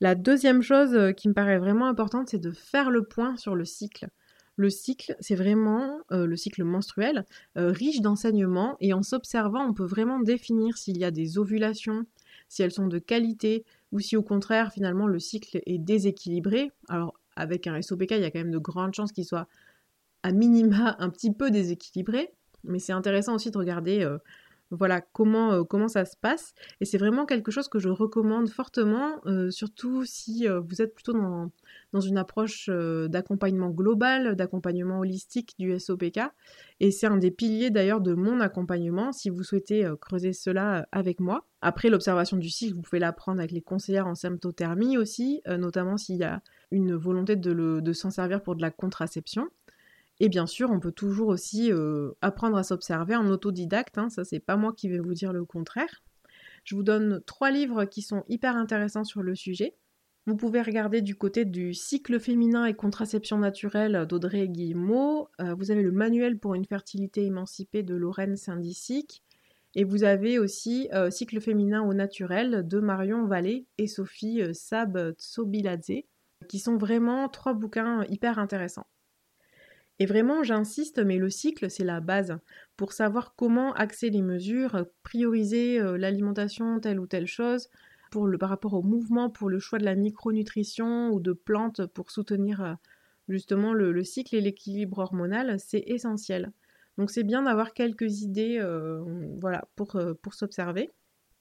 La 0.00 0.14
deuxième 0.14 0.62
chose 0.62 1.14
qui 1.16 1.28
me 1.28 1.34
paraît 1.34 1.58
vraiment 1.58 1.86
importante, 1.86 2.28
c'est 2.28 2.38
de 2.38 2.50
faire 2.50 2.90
le 2.90 3.02
point 3.04 3.36
sur 3.36 3.54
le 3.54 3.64
cycle. 3.64 4.08
Le 4.56 4.70
cycle, 4.70 5.16
c'est 5.20 5.34
vraiment 5.34 6.00
euh, 6.12 6.26
le 6.26 6.36
cycle 6.36 6.64
menstruel, 6.64 7.26
euh, 7.58 7.70
riche 7.70 8.00
d'enseignements, 8.00 8.76
et 8.80 8.94
en 8.94 9.02
s'observant, 9.02 9.66
on 9.66 9.74
peut 9.74 9.84
vraiment 9.84 10.18
définir 10.18 10.78
s'il 10.78 10.96
y 10.96 11.04
a 11.04 11.10
des 11.10 11.38
ovulations, 11.38 12.06
si 12.48 12.62
elles 12.62 12.72
sont 12.72 12.86
de 12.86 12.98
qualité, 12.98 13.64
ou 13.92 14.00
si 14.00 14.16
au 14.16 14.22
contraire, 14.22 14.72
finalement, 14.72 15.06
le 15.06 15.18
cycle 15.18 15.60
est 15.66 15.78
déséquilibré. 15.78 16.72
Alors, 16.88 17.20
avec 17.36 17.66
un 17.66 17.80
SOPK, 17.80 18.12
il 18.12 18.20
y 18.20 18.24
a 18.24 18.30
quand 18.30 18.38
même 18.38 18.50
de 18.50 18.58
grandes 18.58 18.94
chances 18.94 19.12
qu'il 19.12 19.26
soit 19.26 19.46
à 20.22 20.32
minima 20.32 20.96
un 20.98 21.10
petit 21.10 21.32
peu 21.32 21.50
déséquilibré, 21.50 22.32
mais 22.64 22.78
c'est 22.78 22.92
intéressant 22.92 23.34
aussi 23.34 23.50
de 23.50 23.58
regarder 23.58 24.02
euh, 24.02 24.18
voilà 24.70 25.00
comment, 25.00 25.52
euh, 25.52 25.64
comment 25.64 25.88
ça 25.88 26.04
se 26.04 26.16
passe. 26.16 26.54
Et 26.80 26.84
c'est 26.84 26.98
vraiment 26.98 27.26
quelque 27.26 27.50
chose 27.50 27.68
que 27.68 27.78
je 27.78 27.88
recommande 27.88 28.48
fortement, 28.48 29.20
euh, 29.26 29.50
surtout 29.50 30.04
si 30.04 30.48
euh, 30.48 30.60
vous 30.60 30.82
êtes 30.82 30.94
plutôt 30.94 31.12
dans, 31.12 31.50
une 32.00 32.18
approche 32.18 32.68
d'accompagnement 32.68 33.70
global, 33.70 34.36
d'accompagnement 34.36 34.98
holistique 34.98 35.54
du 35.58 35.78
SOPK. 35.80 36.20
Et 36.78 36.90
c'est 36.90 37.06
un 37.06 37.16
des 37.16 37.30
piliers 37.30 37.70
d'ailleurs 37.70 38.02
de 38.02 38.12
mon 38.12 38.40
accompagnement 38.40 39.12
si 39.12 39.30
vous 39.30 39.42
souhaitez 39.42 39.90
creuser 39.98 40.34
cela 40.34 40.86
avec 40.92 41.20
moi. 41.20 41.46
Après 41.62 41.88
l'observation 41.88 42.36
du 42.36 42.50
cycle, 42.50 42.74
vous 42.74 42.82
pouvez 42.82 42.98
l'apprendre 42.98 43.38
avec 43.38 43.52
les 43.52 43.62
conseillères 43.62 44.06
en 44.06 44.14
symptothermie 44.14 44.98
aussi, 44.98 45.40
notamment 45.46 45.96
s'il 45.96 46.16
y 46.16 46.24
a 46.24 46.42
une 46.70 46.94
volonté 46.94 47.34
de 47.34 47.92
s'en 47.94 48.10
servir 48.10 48.42
pour 48.42 48.56
de 48.56 48.60
la 48.60 48.70
contraception. 48.70 49.48
Et 50.18 50.28
bien 50.28 50.46
sûr, 50.46 50.70
on 50.70 50.80
peut 50.80 50.92
toujours 50.92 51.28
aussi 51.28 51.70
euh, 51.70 52.12
apprendre 52.22 52.56
à 52.56 52.62
s'observer 52.62 53.16
en 53.16 53.28
autodidacte, 53.28 53.98
hein, 53.98 54.08
ça 54.08 54.24
c'est 54.24 54.40
pas 54.40 54.56
moi 54.56 54.72
qui 54.72 54.88
vais 54.88 54.98
vous 54.98 55.14
dire 55.14 55.32
le 55.32 55.44
contraire. 55.44 56.02
Je 56.64 56.74
vous 56.74 56.82
donne 56.82 57.20
trois 57.26 57.50
livres 57.50 57.84
qui 57.84 58.02
sont 58.02 58.24
hyper 58.28 58.56
intéressants 58.56 59.04
sur 59.04 59.22
le 59.22 59.34
sujet. 59.34 59.74
Vous 60.26 60.36
pouvez 60.36 60.62
regarder 60.62 61.02
du 61.02 61.14
côté 61.14 61.44
du 61.44 61.74
cycle 61.74 62.18
féminin 62.18 62.64
et 62.64 62.74
contraception 62.74 63.38
naturelle 63.38 64.06
d'Audrey 64.08 64.48
Guillemot. 64.48 65.28
Euh, 65.40 65.54
vous 65.54 65.70
avez 65.70 65.82
le 65.82 65.92
manuel 65.92 66.38
pour 66.38 66.54
une 66.54 66.64
fertilité 66.64 67.24
émancipée 67.26 67.84
de 67.84 67.94
Lorraine 67.94 68.36
Saint-Disic. 68.36 69.22
Et 69.74 69.84
vous 69.84 70.02
avez 70.02 70.38
aussi 70.38 70.88
euh, 70.94 71.10
Cycle 71.10 71.40
féminin 71.40 71.82
au 71.82 71.92
naturel 71.92 72.66
de 72.66 72.80
Marion 72.80 73.26
Vallée 73.26 73.66
et 73.78 73.86
Sophie 73.86 74.42
Sab 74.52 75.14
Tsobiladze, 75.18 76.02
qui 76.48 76.58
sont 76.58 76.78
vraiment 76.78 77.28
trois 77.28 77.52
bouquins 77.52 78.04
hyper 78.08 78.38
intéressants. 78.38 78.86
Et 79.98 80.06
vraiment, 80.06 80.42
j'insiste, 80.42 80.98
mais 80.98 81.16
le 81.16 81.30
cycle, 81.30 81.70
c'est 81.70 81.84
la 81.84 82.00
base. 82.00 82.38
Pour 82.76 82.92
savoir 82.92 83.34
comment 83.34 83.72
axer 83.72 84.10
les 84.10 84.20
mesures, 84.20 84.84
prioriser 85.02 85.80
euh, 85.80 85.96
l'alimentation, 85.96 86.80
telle 86.80 87.00
ou 87.00 87.06
telle 87.06 87.26
chose, 87.26 87.70
pour 88.10 88.26
le, 88.26 88.36
par 88.36 88.50
rapport 88.50 88.74
au 88.74 88.82
mouvement, 88.82 89.30
pour 89.30 89.48
le 89.48 89.58
choix 89.58 89.78
de 89.78 89.84
la 89.84 89.94
micronutrition 89.94 91.10
ou 91.10 91.20
de 91.20 91.32
plantes 91.32 91.86
pour 91.86 92.10
soutenir 92.10 92.62
euh, 92.62 92.74
justement 93.28 93.72
le, 93.72 94.04
cycle 94.04 94.36
et 94.36 94.42
l'équilibre 94.42 94.98
hormonal, 94.98 95.58
c'est 95.58 95.84
essentiel. 95.86 96.52
Donc 96.98 97.10
c'est 97.10 97.24
bien 97.24 97.42
d'avoir 97.42 97.72
quelques 97.72 98.20
idées 98.20 98.58
euh, 98.58 99.02
voilà, 99.40 99.66
pour, 99.76 99.98
pour 100.22 100.34
s'observer. 100.34 100.90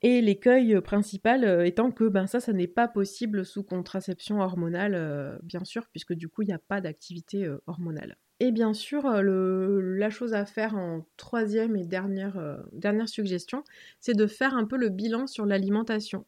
Et 0.02 0.22
l'écueil 0.22 0.80
principal 0.82 1.66
étant 1.66 1.92
que 1.92 2.06
ben, 2.06 2.28
ça, 2.28 2.40
ça 2.40 2.54
n'est 2.54 2.68
pas 2.68 2.88
possible 2.88 3.46
sous 3.46 3.64
contraception 3.64 4.40
hormonale, 4.40 5.40
bien 5.44 5.64
sûr, 5.64 5.88
puisque 5.92 6.14
du 6.14 6.30
coup, 6.30 6.42
il 6.42 6.48
n'y 6.48 6.54
a 6.54 6.60
pas 6.60 6.82
d'activité 6.82 7.50
hormonale. 7.66 8.18
Et 8.42 8.52
bien 8.52 8.74
sûr, 8.74 9.06
euh, 9.06 9.80
la 9.98 10.10
chose 10.10 10.34
à 10.34 10.46
faire 10.46 10.76
en 10.76 11.06
troisième 11.16 11.78
et 11.78 11.86
dernière, 11.86 12.38
euh, 12.38 12.58
dernière 12.74 13.08
suggestion, 13.08 13.64
c'est 14.02 14.14
de 14.14 14.28
faire 14.28 14.56
un 14.56 14.66
peu 14.66 14.76
le 14.78 14.90
bilan 14.90 15.26
sur 15.28 15.46
l'alimentation. 15.46 16.26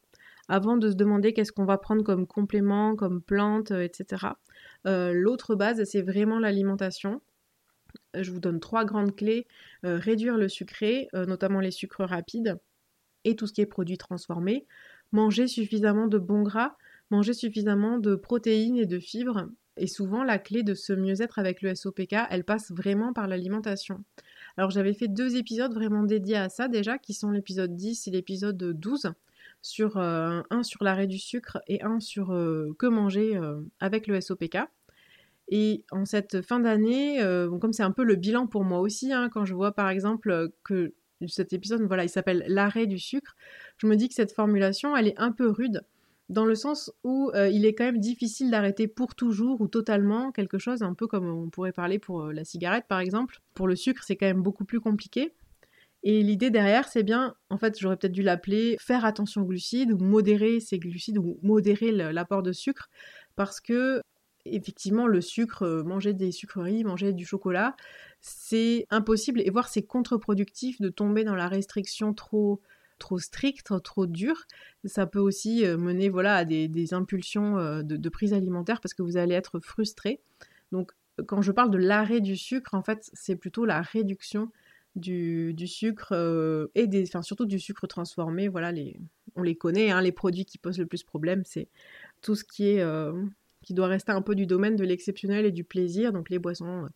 Avant 0.48 0.78
de 0.78 0.90
se 0.90 0.96
demander 0.96 1.34
qu'est-ce 1.34 1.52
qu'on 1.52 1.66
va 1.66 1.78
prendre 1.78 2.04
comme 2.04 2.26
complément, 2.26 2.96
comme 2.96 3.22
plante, 3.22 3.72
euh, 3.72 3.82
etc. 3.82 4.28
L'autre 4.86 5.56
base, 5.56 5.84
c'est 5.84 6.02
vraiment 6.02 6.40
l'alimentation. 6.40 7.22
Je 8.14 8.32
vous 8.32 8.40
donne 8.40 8.62
trois 8.62 8.86
grandes 8.86 9.16
clés. 9.16 9.46
réduire 9.84 10.38
le 10.38 10.48
sucré, 10.48 11.10
notamment 11.14 11.60
les 11.60 11.72
sucres 11.72 12.06
rapides, 12.06 12.58
et 13.26 13.36
tout 13.36 13.48
ce 13.48 13.54
qui 13.54 13.60
est 13.60 13.66
produit 13.66 13.98
transformé. 13.98 14.66
Manger 15.12 15.48
suffisamment 15.48 16.08
de 16.08 16.18
bons 16.18 16.44
gras, 16.44 16.78
manger 17.12 17.34
suffisamment 17.34 18.00
de 18.00 18.16
protéines 18.16 18.78
et 18.78 18.86
de 18.86 19.00
fibres, 19.00 19.50
et 19.78 19.88
souvent, 19.88 20.24
la 20.24 20.40
clé 20.40 20.64
de 20.64 20.74
ce 20.74 20.94
mieux-être 20.94 21.40
avec 21.40 21.62
le 21.62 21.76
SOPK, 21.76 22.16
elle 22.30 22.44
passe 22.44 22.72
vraiment 22.72 23.14
par 23.14 23.28
l'alimentation. 23.28 24.04
Alors 24.58 24.72
j'avais 24.72 24.94
fait 24.94 25.08
deux 25.08 25.36
épisodes 25.36 25.74
vraiment 25.74 26.04
dédiés 26.04 26.38
à 26.38 26.50
ça 26.50 26.68
déjà, 26.68 26.98
qui 26.98 27.14
sont 27.14 27.32
l'épisode 27.32 27.76
10 27.76 28.08
et 28.08 28.12
l'épisode 28.12 28.58
12, 28.58 29.12
sur, 29.62 29.98
euh, 29.98 30.42
un 30.50 30.64
sur 30.64 30.84
l'arrêt 30.84 31.08
du 31.08 31.20
sucre 31.20 31.60
et 31.68 31.82
un 31.84 32.00
sur 32.00 32.32
euh, 32.32 32.76
que 32.80 32.88
manger 32.88 33.38
euh, 33.38 33.62
avec 33.80 34.08
le 34.08 34.22
SOPK. 34.22 34.58
Et 35.50 35.86
en 35.92 36.06
cette 36.06 36.42
fin 36.42 36.60
d'année, 36.60 37.22
comme 37.62 37.72
c'est 37.72 37.84
un 37.84 37.92
peu 37.92 38.04
le 38.04 38.16
bilan 38.16 38.48
pour 38.48 38.66
moi 38.66 38.82
aussi, 38.82 39.14
hein, 39.14 39.30
quand 39.32 39.46
je 39.46 39.54
vois 39.54 39.72
par 39.72 39.88
exemple 39.88 40.50
que 40.66 40.94
cet 41.26 41.54
épisode, 41.54 41.82
voilà, 41.84 42.04
il 42.04 42.10
s'appelle 42.10 42.44
l'arrêt 42.50 42.86
du 42.86 43.00
sucre, 43.00 43.34
je 43.78 43.88
me 43.88 43.96
dis 43.96 44.10
que 44.10 44.14
cette 44.14 44.34
formulation, 44.34 44.94
elle 44.98 45.08
est 45.08 45.18
un 45.18 45.32
peu 45.32 45.50
rude 45.50 45.84
dans 46.30 46.46
le 46.46 46.56
sens 46.56 46.92
où 47.04 47.32
euh, 47.36 47.50
il 47.50 47.66
est 47.66 47.74
quand 47.74 47.86
même 47.86 48.00
difficile 48.00 48.52
d'arrêter 48.52 48.88
pour 48.88 49.16
toujours 49.16 49.62
ou 49.62 49.68
totalement 49.68 50.32
quelque 50.32 50.58
chose, 50.58 50.84
un 50.84 50.94
peu 50.94 51.08
comme 51.08 51.28
on 51.28 51.50
pourrait 51.50 51.72
parler 51.72 52.00
pour 52.00 52.24
euh, 52.24 52.34
la 52.34 52.44
cigarette 52.44 52.86
par 52.88 53.00
exemple. 53.00 53.40
Pour 53.54 53.68
le 53.68 53.76
sucre, 53.76 54.04
c'est 54.04 54.16
quand 54.16 54.26
même 54.26 54.42
beaucoup 54.42 54.66
plus 54.66 54.80
compliqué. 54.80 55.34
Et 56.04 56.22
l'idée 56.22 56.50
derrière, 56.50 56.88
c'est 56.88 57.04
bien, 57.04 57.36
en 57.50 57.58
fait, 57.58 57.80
j'aurais 57.80 57.98
peut-être 57.98 58.14
dû 58.14 58.24
l'appeler 58.24 58.78
faire 58.80 59.04
attention 59.04 59.42
aux 59.42 59.46
glucides 59.46 59.92
ou 59.92 59.98
modérer 59.98 60.60
ces 60.60 60.80
glucides 60.80 61.18
ou 61.18 61.40
modérer 61.42 61.92
l'apport 61.92 62.44
de 62.44 62.52
sucre 62.52 62.90
parce 63.36 63.60
que 63.60 64.02
effectivement, 64.46 65.08
le 65.08 65.22
sucre, 65.22 65.64
euh, 65.64 65.84
manger 65.84 66.14
des 66.14 66.32
sucreries, 66.32 66.84
manger 66.84 67.14
du 67.14 67.26
chocolat, 67.26 67.76
c'est 68.22 68.86
impossible 68.90 69.42
et 69.42 69.50
voire 69.50 69.70
c'est 69.70 69.84
contre-productif 69.84 70.82
de 70.82 70.90
tomber 70.90 71.24
dans 71.24 71.36
la 71.36 71.48
restriction 71.48 72.14
trop 72.14 72.62
trop 72.98 73.20
strict, 73.20 73.72
trop 73.84 74.06
dur. 74.06 74.46
Ça 74.86 75.06
peut 75.08 75.20
aussi 75.20 75.64
mener 75.66 76.10
voilà, 76.10 76.36
à 76.36 76.46
des, 76.46 76.94
impulsions 76.94 77.82
de, 77.84 78.10
prise 78.10 78.34
alimentaire 78.34 78.82
parce 78.82 78.94
que 78.94 79.02
vous 79.02 79.18
allez 79.18 79.36
être 79.36 79.60
frustré. 79.60 80.22
Donc 80.72 80.92
quand 81.26 81.42
je 81.42 81.52
parle 81.52 81.72
de 81.72 81.78
l'arrêt 81.78 82.22
du 82.22 82.38
sucre, 82.38 82.74
en 82.74 82.84
fait, 82.84 83.10
c'est 83.14 83.36
plutôt 83.36 83.66
la 83.66 83.82
réduction 83.82 84.52
du, 84.96 85.56
sucre 85.66 86.70
et 86.76 86.88
des, 86.88 87.04
enfin, 87.04 87.22
surtout 87.22 87.46
du 87.46 87.60
sucre 87.60 87.88
transformé. 87.88 88.48
Voilà, 88.48 88.72
les, 88.72 89.00
on 89.36 89.44
les 89.44 89.56
connaît, 89.56 89.92
hein, 89.92 90.02
les 90.02 90.12
produits 90.12 90.46
qui 90.46 90.58
posent 90.58 90.80
le 90.80 90.86
plus 90.86 91.04
problème, 91.04 91.44
c'est 91.46 91.68
tout 92.22 92.36
ce 92.36 92.44
qui 92.44 92.68
est 92.68 92.84
qui 93.64 93.74
doit 93.74 93.88
rester 93.88 94.14
un 94.14 94.22
peu 94.22 94.34
du 94.34 94.46
domaine 94.46 94.78
de 94.78 94.86
l'exceptionnel 94.86 95.46
et 95.46 95.52
du 95.52 95.66
plaisir, 95.66 96.14
donc 96.14 96.30
les 96.30 96.40
boissons 96.40 96.88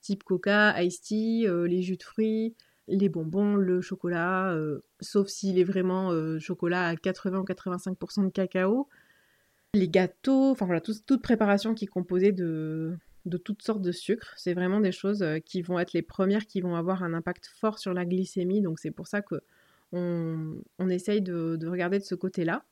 type 0.00 0.24
coca, 0.24 0.82
iced 0.82 1.02
tea, 1.02 1.46
les 1.68 1.82
jus 1.82 1.96
de 1.96 2.02
fruits, 2.02 2.54
les 2.88 3.08
bonbons, 3.08 3.56
le 3.56 3.80
chocolat, 3.80 4.56
sauf 5.00 5.28
s'il 5.28 5.58
est 5.58 5.64
vraiment 5.64 6.12
chocolat 6.38 6.88
à 6.88 6.96
80 6.96 7.40
ou 7.40 7.44
85% 7.44 8.24
de 8.24 8.30
cacao, 8.30 8.88
les 9.74 9.88
gâteaux, 9.88 10.50
enfin 10.50 10.66
voilà, 10.66 10.80
toute 10.80 11.20
préparation 11.20 11.74
qui 11.74 11.84
est 11.84 11.88
composée 11.88 12.32
de, 12.32 12.96
de 13.24 13.36
toutes 13.36 13.62
sortes 13.62 13.82
de 13.82 13.92
sucres. 13.92 14.32
C'est 14.36 14.54
vraiment 14.54 14.80
des 14.80 14.92
choses 14.92 15.24
qui 15.44 15.62
vont 15.62 15.78
être 15.78 15.92
les 15.92 16.02
premières 16.02 16.46
qui 16.46 16.60
vont 16.60 16.76
avoir 16.76 17.02
un 17.02 17.12
impact 17.12 17.46
fort 17.46 17.78
sur 17.78 17.92
la 17.92 18.04
glycémie, 18.04 18.62
donc 18.62 18.78
c'est 18.78 18.92
pour 18.92 19.08
ça 19.08 19.20
que 19.20 19.42
on, 19.92 20.88
essaye 20.88 21.22
de, 21.22 21.66
regarder 21.66 21.98
de 21.98 22.04
ce 22.04 22.14
côté-là. 22.14 22.64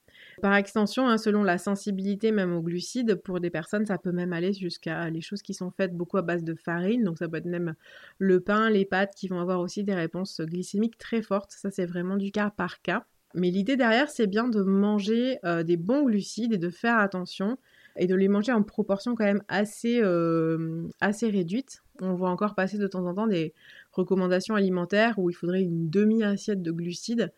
Par 0.42 0.54
extension, 0.54 1.08
hein, 1.08 1.18
selon 1.18 1.42
la 1.42 1.58
sensibilité 1.58 2.32
même 2.32 2.54
aux 2.54 2.62
glucides, 2.62 3.14
pour 3.16 3.40
des 3.40 3.50
personnes, 3.50 3.87
ça 3.87 3.98
peut 3.98 4.12
même 4.12 4.32
aller 4.32 4.52
jusqu'à 4.52 5.08
les 5.10 5.20
choses 5.20 5.42
qui 5.42 5.54
sont 5.54 5.70
faites 5.70 5.96
beaucoup 5.96 6.16
à 6.16 6.22
base 6.22 6.44
de 6.44 6.54
farine. 6.54 7.04
Donc 7.04 7.18
ça 7.18 7.28
peut 7.28 7.37
être 7.37 7.46
même 7.46 7.74
le 8.18 8.40
pain, 8.40 8.70
les 8.70 8.84
pâtes 8.84 9.14
qui 9.16 9.28
vont 9.28 9.40
avoir 9.40 9.60
aussi 9.60 9.84
des 9.84 9.94
réponses 9.94 10.40
glycémiques 10.40 10.98
très 10.98 11.22
fortes. 11.22 11.52
Ça, 11.52 11.70
c'est 11.70 11.87
vraiment 11.87 12.16
du 12.16 12.30
cas 12.30 12.50
par 12.50 12.82
cas. 12.82 13.04
Mais 13.34 13.50
l'idée 13.50 13.76
derrière, 13.76 14.10
c'est 14.10 14.28
bien 14.28 14.48
de 14.48 14.62
manger 14.62 15.38
euh, 15.44 15.64
des 15.64 15.76
bons 15.76 16.04
glucides 16.04 16.52
et 16.52 16.58
de 16.58 16.70
faire 16.70 16.98
attention 16.98 17.58
et 17.96 18.06
de 18.06 18.14
les 18.14 18.28
manger 18.28 18.52
en 18.52 18.62
proportion 18.62 19.14
quand 19.14 19.24
même 19.24 19.42
assez, 19.48 20.00
euh, 20.02 20.88
assez 21.00 21.28
réduite. 21.28 21.82
On 22.00 22.14
voit 22.14 22.30
encore 22.30 22.54
passer 22.54 22.78
de 22.78 22.87
temps 22.87 23.06
en 23.06 23.14
temps 23.14 23.26
des 23.26 23.54
recommandations 23.92 24.54
alimentaires 24.54 25.18
où 25.18 25.30
il 25.30 25.34
faudrait 25.34 25.62
une 25.62 25.90
demi-assiette 25.90 26.62
de 26.62 26.72
glucides. 26.72 27.32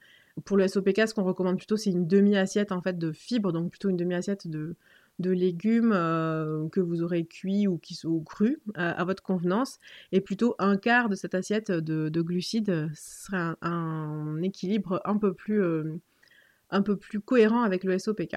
Pour 0.44 0.56
le 0.56 0.68
SOPK, 0.68 1.08
ce 1.08 1.14
qu'on 1.14 1.24
recommande 1.24 1.56
plutôt, 1.56 1.76
c'est 1.76 1.90
une 1.90 2.06
demi-assiette 2.06 2.70
en 2.70 2.82
fait 2.82 2.98
de 2.98 3.12
fibres, 3.12 3.52
donc 3.52 3.70
plutôt 3.70 3.88
une 3.88 3.96
demi-assiette 3.96 4.46
de, 4.48 4.76
de 5.18 5.30
légumes 5.30 5.92
euh, 5.94 6.68
que 6.68 6.80
vous 6.80 7.02
aurez 7.02 7.24
cuits 7.24 7.66
ou 7.66 7.78
qui 7.78 7.94
sont 7.94 8.20
crus 8.20 8.58
à, 8.74 9.04
votre 9.04 9.22
convenance, 9.22 9.78
et 10.12 10.20
plutôt 10.20 10.54
un 10.58 10.76
quart 10.76 11.08
de 11.08 11.14
cette 11.14 11.34
assiette 11.34 11.70
de, 11.70 12.20
glucides 12.20 12.90
serait 12.94 13.54
un, 13.62 14.42
équilibre 14.42 15.00
un 15.04 15.16
peu 15.16 15.32
plus, 15.32 15.62
euh, 15.62 15.98
un 16.70 16.82
peu 16.82 16.96
plus 16.96 17.20
cohérent 17.20 17.62
avec 17.62 17.84
le 17.84 17.98
SOPK. 17.98 18.36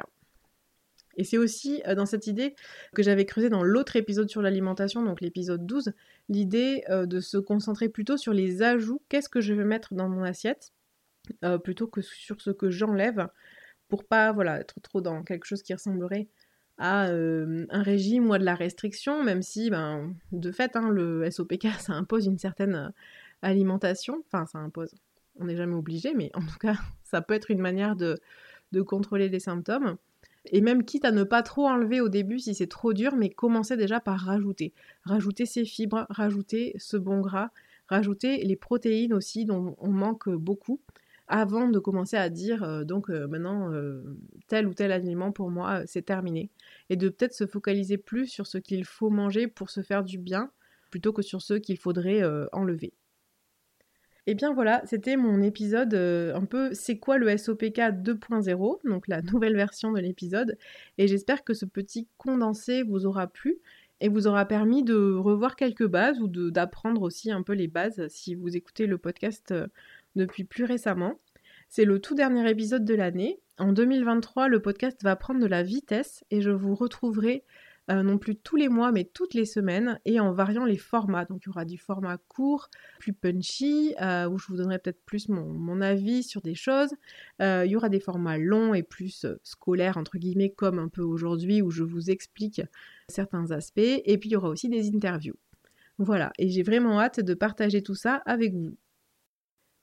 Et 1.17 1.25
c'est 1.25 1.38
aussi 1.38 1.81
euh, 1.85 1.95
dans 1.95 2.05
cette 2.05 2.27
idée 2.27 2.55
que 2.95 3.03
j'avais 3.03 3.25
creusé 3.25 3.49
dans 3.49 3.63
l'autre 3.63 3.97
épisode 3.97 4.29
sur 4.29 4.41
l'alimentation, 4.41 5.03
donc 5.03 5.19
l'épisode 5.19 5.65
12, 5.65 5.91
l'idée 6.29 6.83
de 6.89 7.19
se 7.19 7.38
concentrer 7.38 7.89
plutôt 7.89 8.15
sur 8.15 8.33
les 8.33 8.62
ajouts, 8.62 9.01
qu'est-ce 9.09 9.29
que 9.29 9.41
je 9.41 9.53
vais 9.53 9.65
mettre 9.65 9.93
dans 9.93 10.07
mon 10.07 10.23
assiette, 10.23 10.71
euh, 11.43 11.57
plutôt 11.57 11.87
que 11.87 12.01
sur 12.01 12.41
ce 12.41 12.51
que 12.51 12.69
j'enlève, 12.69 13.27
pour 13.87 14.05
pas 14.05 14.31
voilà, 14.31 14.59
être 14.59 14.79
trop 14.81 15.01
dans 15.01 15.23
quelque 15.23 15.45
chose 15.45 15.63
qui 15.63 15.73
ressemblerait 15.73 16.27
à 16.79 17.07
un 17.07 17.83
régime 17.83 18.29
ou 18.29 18.33
à 18.33 18.39
de 18.39 18.45
la 18.45 18.55
restriction, 18.55 19.21
même 19.21 19.41
si 19.41 19.69
ben, 19.69 20.15
de 20.31 20.51
fait 20.51 20.77
hein, 20.77 20.89
le 20.89 21.29
SOPK 21.29 21.67
ça 21.79 21.93
impose 21.93 22.25
une 22.25 22.37
certaine 22.37 22.93
alimentation, 23.41 24.23
enfin 24.27 24.45
ça 24.45 24.59
impose, 24.59 24.95
on 25.39 25.45
n'est 25.45 25.57
jamais 25.57 25.75
obligé, 25.75 26.13
mais 26.13 26.31
en 26.35 26.41
tout 26.41 26.57
cas 26.59 26.75
ça 27.03 27.21
peut 27.21 27.33
être 27.33 27.51
une 27.51 27.59
manière 27.59 27.95
de, 27.95 28.17
de 28.71 28.81
contrôler 28.81 29.29
les 29.29 29.39
symptômes. 29.39 29.97
Et 30.51 30.61
même 30.61 30.85
quitte 30.85 31.03
à 31.03 31.11
ne 31.11 31.23
pas 31.23 31.43
trop 31.43 31.67
enlever 31.67 31.99
au 31.99 32.07
début 32.07 32.39
si 32.39 32.55
c'est 32.55 32.67
trop 32.67 32.93
dur, 32.93 33.15
mais 33.15 33.29
commencer 33.29 33.75
déjà 33.75 33.99
par 33.99 34.19
rajouter. 34.19 34.73
Rajouter 35.03 35.45
ces 35.45 35.65
fibres, 35.65 36.05
rajouter 36.09 36.73
ce 36.77 36.95
bon 36.95 37.19
gras, 37.19 37.51
rajouter 37.87 38.37
les 38.45 38.55
protéines 38.55 39.13
aussi 39.13 39.43
dont 39.43 39.75
on 39.79 39.89
manque 39.89 40.29
beaucoup 40.29 40.79
avant 41.29 41.67
de 41.67 41.79
commencer 41.79 42.17
à 42.17 42.29
dire 42.29 42.63
euh, 42.63 42.83
donc 42.83 43.09
euh, 43.09 43.27
maintenant 43.27 43.71
euh, 43.71 44.03
tel 44.47 44.67
ou 44.67 44.73
tel 44.73 44.91
aliment 44.91 45.31
pour 45.31 45.51
moi 45.51 45.83
c'est 45.85 46.01
terminé 46.01 46.49
et 46.89 46.95
de 46.97 47.07
peut-être 47.07 47.33
se 47.33 47.45
focaliser 47.45 47.97
plus 47.97 48.27
sur 48.27 48.47
ce 48.47 48.57
qu'il 48.57 48.83
faut 48.83 49.11
manger 49.11 49.47
pour 49.47 49.69
se 49.69 49.81
faire 49.81 50.03
du 50.03 50.17
bien 50.17 50.51
plutôt 50.89 51.13
que 51.13 51.21
sur 51.21 51.41
ce 51.41 51.53
qu'il 51.53 51.77
faudrait 51.77 52.23
enlever. 52.51 52.93
Et 54.25 54.31
eh 54.31 54.35
bien 54.35 54.53
voilà, 54.53 54.81
c'était 54.85 55.17
mon 55.17 55.41
épisode 55.43 55.93
un 55.93 56.45
peu 56.45 56.73
c'est 56.73 56.97
quoi 56.97 57.19
le 57.19 57.37
SOPK 57.37 57.77
2.0, 57.77 58.79
donc 58.87 59.07
la 59.07 59.21
nouvelle 59.21 59.55
version 59.55 59.91
de 59.91 59.99
l'épisode. 59.99 60.57
Et 60.97 61.07
j'espère 61.07 61.43
que 61.43 61.53
ce 61.53 61.65
petit 61.65 62.07
condensé 62.17 62.81
vous 62.81 63.05
aura 63.05 63.27
plu 63.27 63.59
et 64.01 64.09
vous 64.09 64.25
aura 64.25 64.45
permis 64.45 64.83
de 64.83 65.13
revoir 65.13 65.55
quelques 65.55 65.87
bases 65.87 66.19
ou 66.19 66.27
d'apprendre 66.27 67.03
aussi 67.03 67.31
un 67.31 67.43
peu 67.43 67.53
les 67.53 67.67
bases 67.67 68.07
si 68.07 68.33
vous 68.33 68.57
écoutez 68.57 68.87
le 68.87 68.97
podcast 68.97 69.53
depuis 70.15 70.43
plus 70.43 70.63
récemment. 70.63 71.19
C'est 71.69 71.86
le 71.86 72.00
tout 72.00 72.15
dernier 72.15 72.50
épisode 72.50 72.86
de 72.86 72.95
l'année. 72.95 73.39
En 73.58 73.74
2023, 73.74 74.48
le 74.48 74.62
podcast 74.62 75.04
va 75.04 75.15
prendre 75.15 75.39
de 75.39 75.45
la 75.45 75.63
vitesse 75.63 76.24
et 76.32 76.41
je 76.41 76.50
vous 76.50 76.76
retrouverai 76.76 77.43
euh, 77.89 78.04
non 78.04 78.19
plus 78.19 78.36
tous 78.36 78.56
les 78.56 78.69
mois, 78.69 78.91
mais 78.91 79.04
toutes 79.04 79.34
les 79.34 79.45
semaines, 79.45 80.00
et 80.06 80.19
en 80.19 80.32
variant 80.32 80.65
les 80.65 80.78
formats. 80.78 81.26
Donc 81.26 81.41
il 81.43 81.48
y 81.48 81.50
aura 81.50 81.65
du 81.65 81.78
format 81.78 82.17
court, 82.17 82.69
plus 83.00 83.13
punchy, 83.13 83.95
euh, 84.00 84.30
où 84.30 84.38
je 84.38 84.45
vous 84.48 84.58
donnerai 84.58 84.78
peut-être 84.78 85.04
plus 85.06 85.28
mon, 85.28 85.82
avis 85.82 86.22
sur 86.22 86.41
des 86.41 86.54
choses. 86.54 86.93
Euh, 87.41 87.63
il 87.65 87.72
y 87.72 87.76
aura 87.76 87.89
des 87.89 88.00
formats 88.00 88.38
longs 88.38 88.76
et 88.76 88.84
plus 88.84 89.26
scolaires, 89.43 89.98
entre 89.98 90.19
guillemets, 90.19 90.52
comme 90.52 90.78
un 90.78 90.88
peu 90.88 91.02
aujourd'hui, 91.02 91.62
où 91.63 91.72
je 91.72 91.84
vous 91.84 92.12
explique 92.12 92.62
certains 93.08 93.50
aspects. 93.52 93.80
Et 93.80 94.17
puis 94.19 94.30
il 94.30 94.34
y 94.34 94.36
aura 94.36 94.50
aussi 94.50 94.69
des 94.69 94.89
interviews. 94.89 95.36
Voilà, 95.98 96.32
et 96.38 96.50
j'ai 96.50 96.63
vraiment 96.63 97.00
hâte 97.00 97.19
de 97.19 97.34
partager 97.34 97.82
tout 97.82 97.95
ça 97.95 98.22
avec 98.26 98.54
vous. 98.54 98.78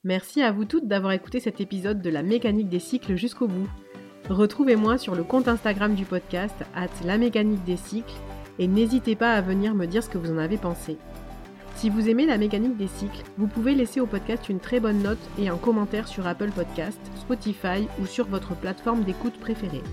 Merci 0.07 0.41
à 0.41 0.53
vous 0.53 0.63
toutes 0.63 0.87
d'avoir 0.87 1.11
écouté 1.11 1.41
cet 1.41 1.59
épisode 1.59 2.01
de 2.01 2.09
la 2.09 2.23
mécanique 2.23 2.69
des 2.69 2.79
cycles 2.79 3.17
jusqu'au 3.17 3.45
bout. 3.45 3.67
Retrouvez-moi 4.29 4.97
sur 4.97 5.15
le 5.15 5.23
compte 5.25 5.49
Instagram 5.49 5.95
du 5.95 6.05
podcast, 6.05 6.55
at 6.73 6.87
la 7.03 7.17
mécanique 7.17 7.65
des 7.65 7.75
cycles, 7.75 8.15
et 8.57 8.67
n'hésitez 8.67 9.17
pas 9.17 9.33
à 9.33 9.41
venir 9.41 9.75
me 9.75 9.85
dire 9.85 10.01
ce 10.01 10.07
que 10.07 10.17
vous 10.17 10.31
en 10.31 10.37
avez 10.37 10.55
pensé. 10.55 10.97
Si 11.75 11.89
vous 11.89 12.07
aimez 12.07 12.25
la 12.25 12.37
mécanique 12.37 12.77
des 12.77 12.87
cycles, 12.87 13.21
vous 13.37 13.47
pouvez 13.47 13.75
laisser 13.75 13.99
au 13.99 14.05
podcast 14.05 14.47
une 14.47 14.61
très 14.61 14.79
bonne 14.79 15.03
note 15.03 15.19
et 15.37 15.49
un 15.49 15.57
commentaire 15.57 16.07
sur 16.07 16.25
Apple 16.25 16.51
Podcast, 16.55 17.01
Spotify 17.19 17.89
ou 18.01 18.05
sur 18.05 18.27
votre 18.27 18.55
plateforme 18.55 19.03
d'écoute 19.03 19.37
préférée. 19.37 19.83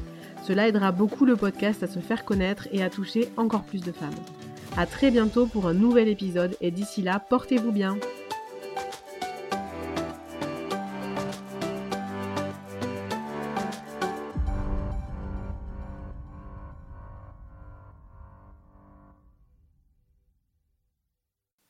Cela 0.44 0.68
aidera 0.68 0.92
beaucoup 0.92 1.24
le 1.24 1.34
podcast 1.34 1.82
à 1.82 1.88
se 1.88 1.98
faire 1.98 2.24
connaître 2.24 2.68
et 2.70 2.84
à 2.84 2.88
toucher 2.88 3.30
encore 3.36 3.64
plus 3.64 3.80
de 3.80 3.90
femmes. 3.90 4.14
A 4.76 4.86
très 4.86 5.10
bientôt 5.10 5.46
pour 5.46 5.66
un 5.66 5.74
nouvel 5.74 6.06
épisode 6.06 6.56
et 6.60 6.70
d'ici 6.70 7.02
là, 7.02 7.18
portez-vous 7.18 7.72
bien. 7.72 7.96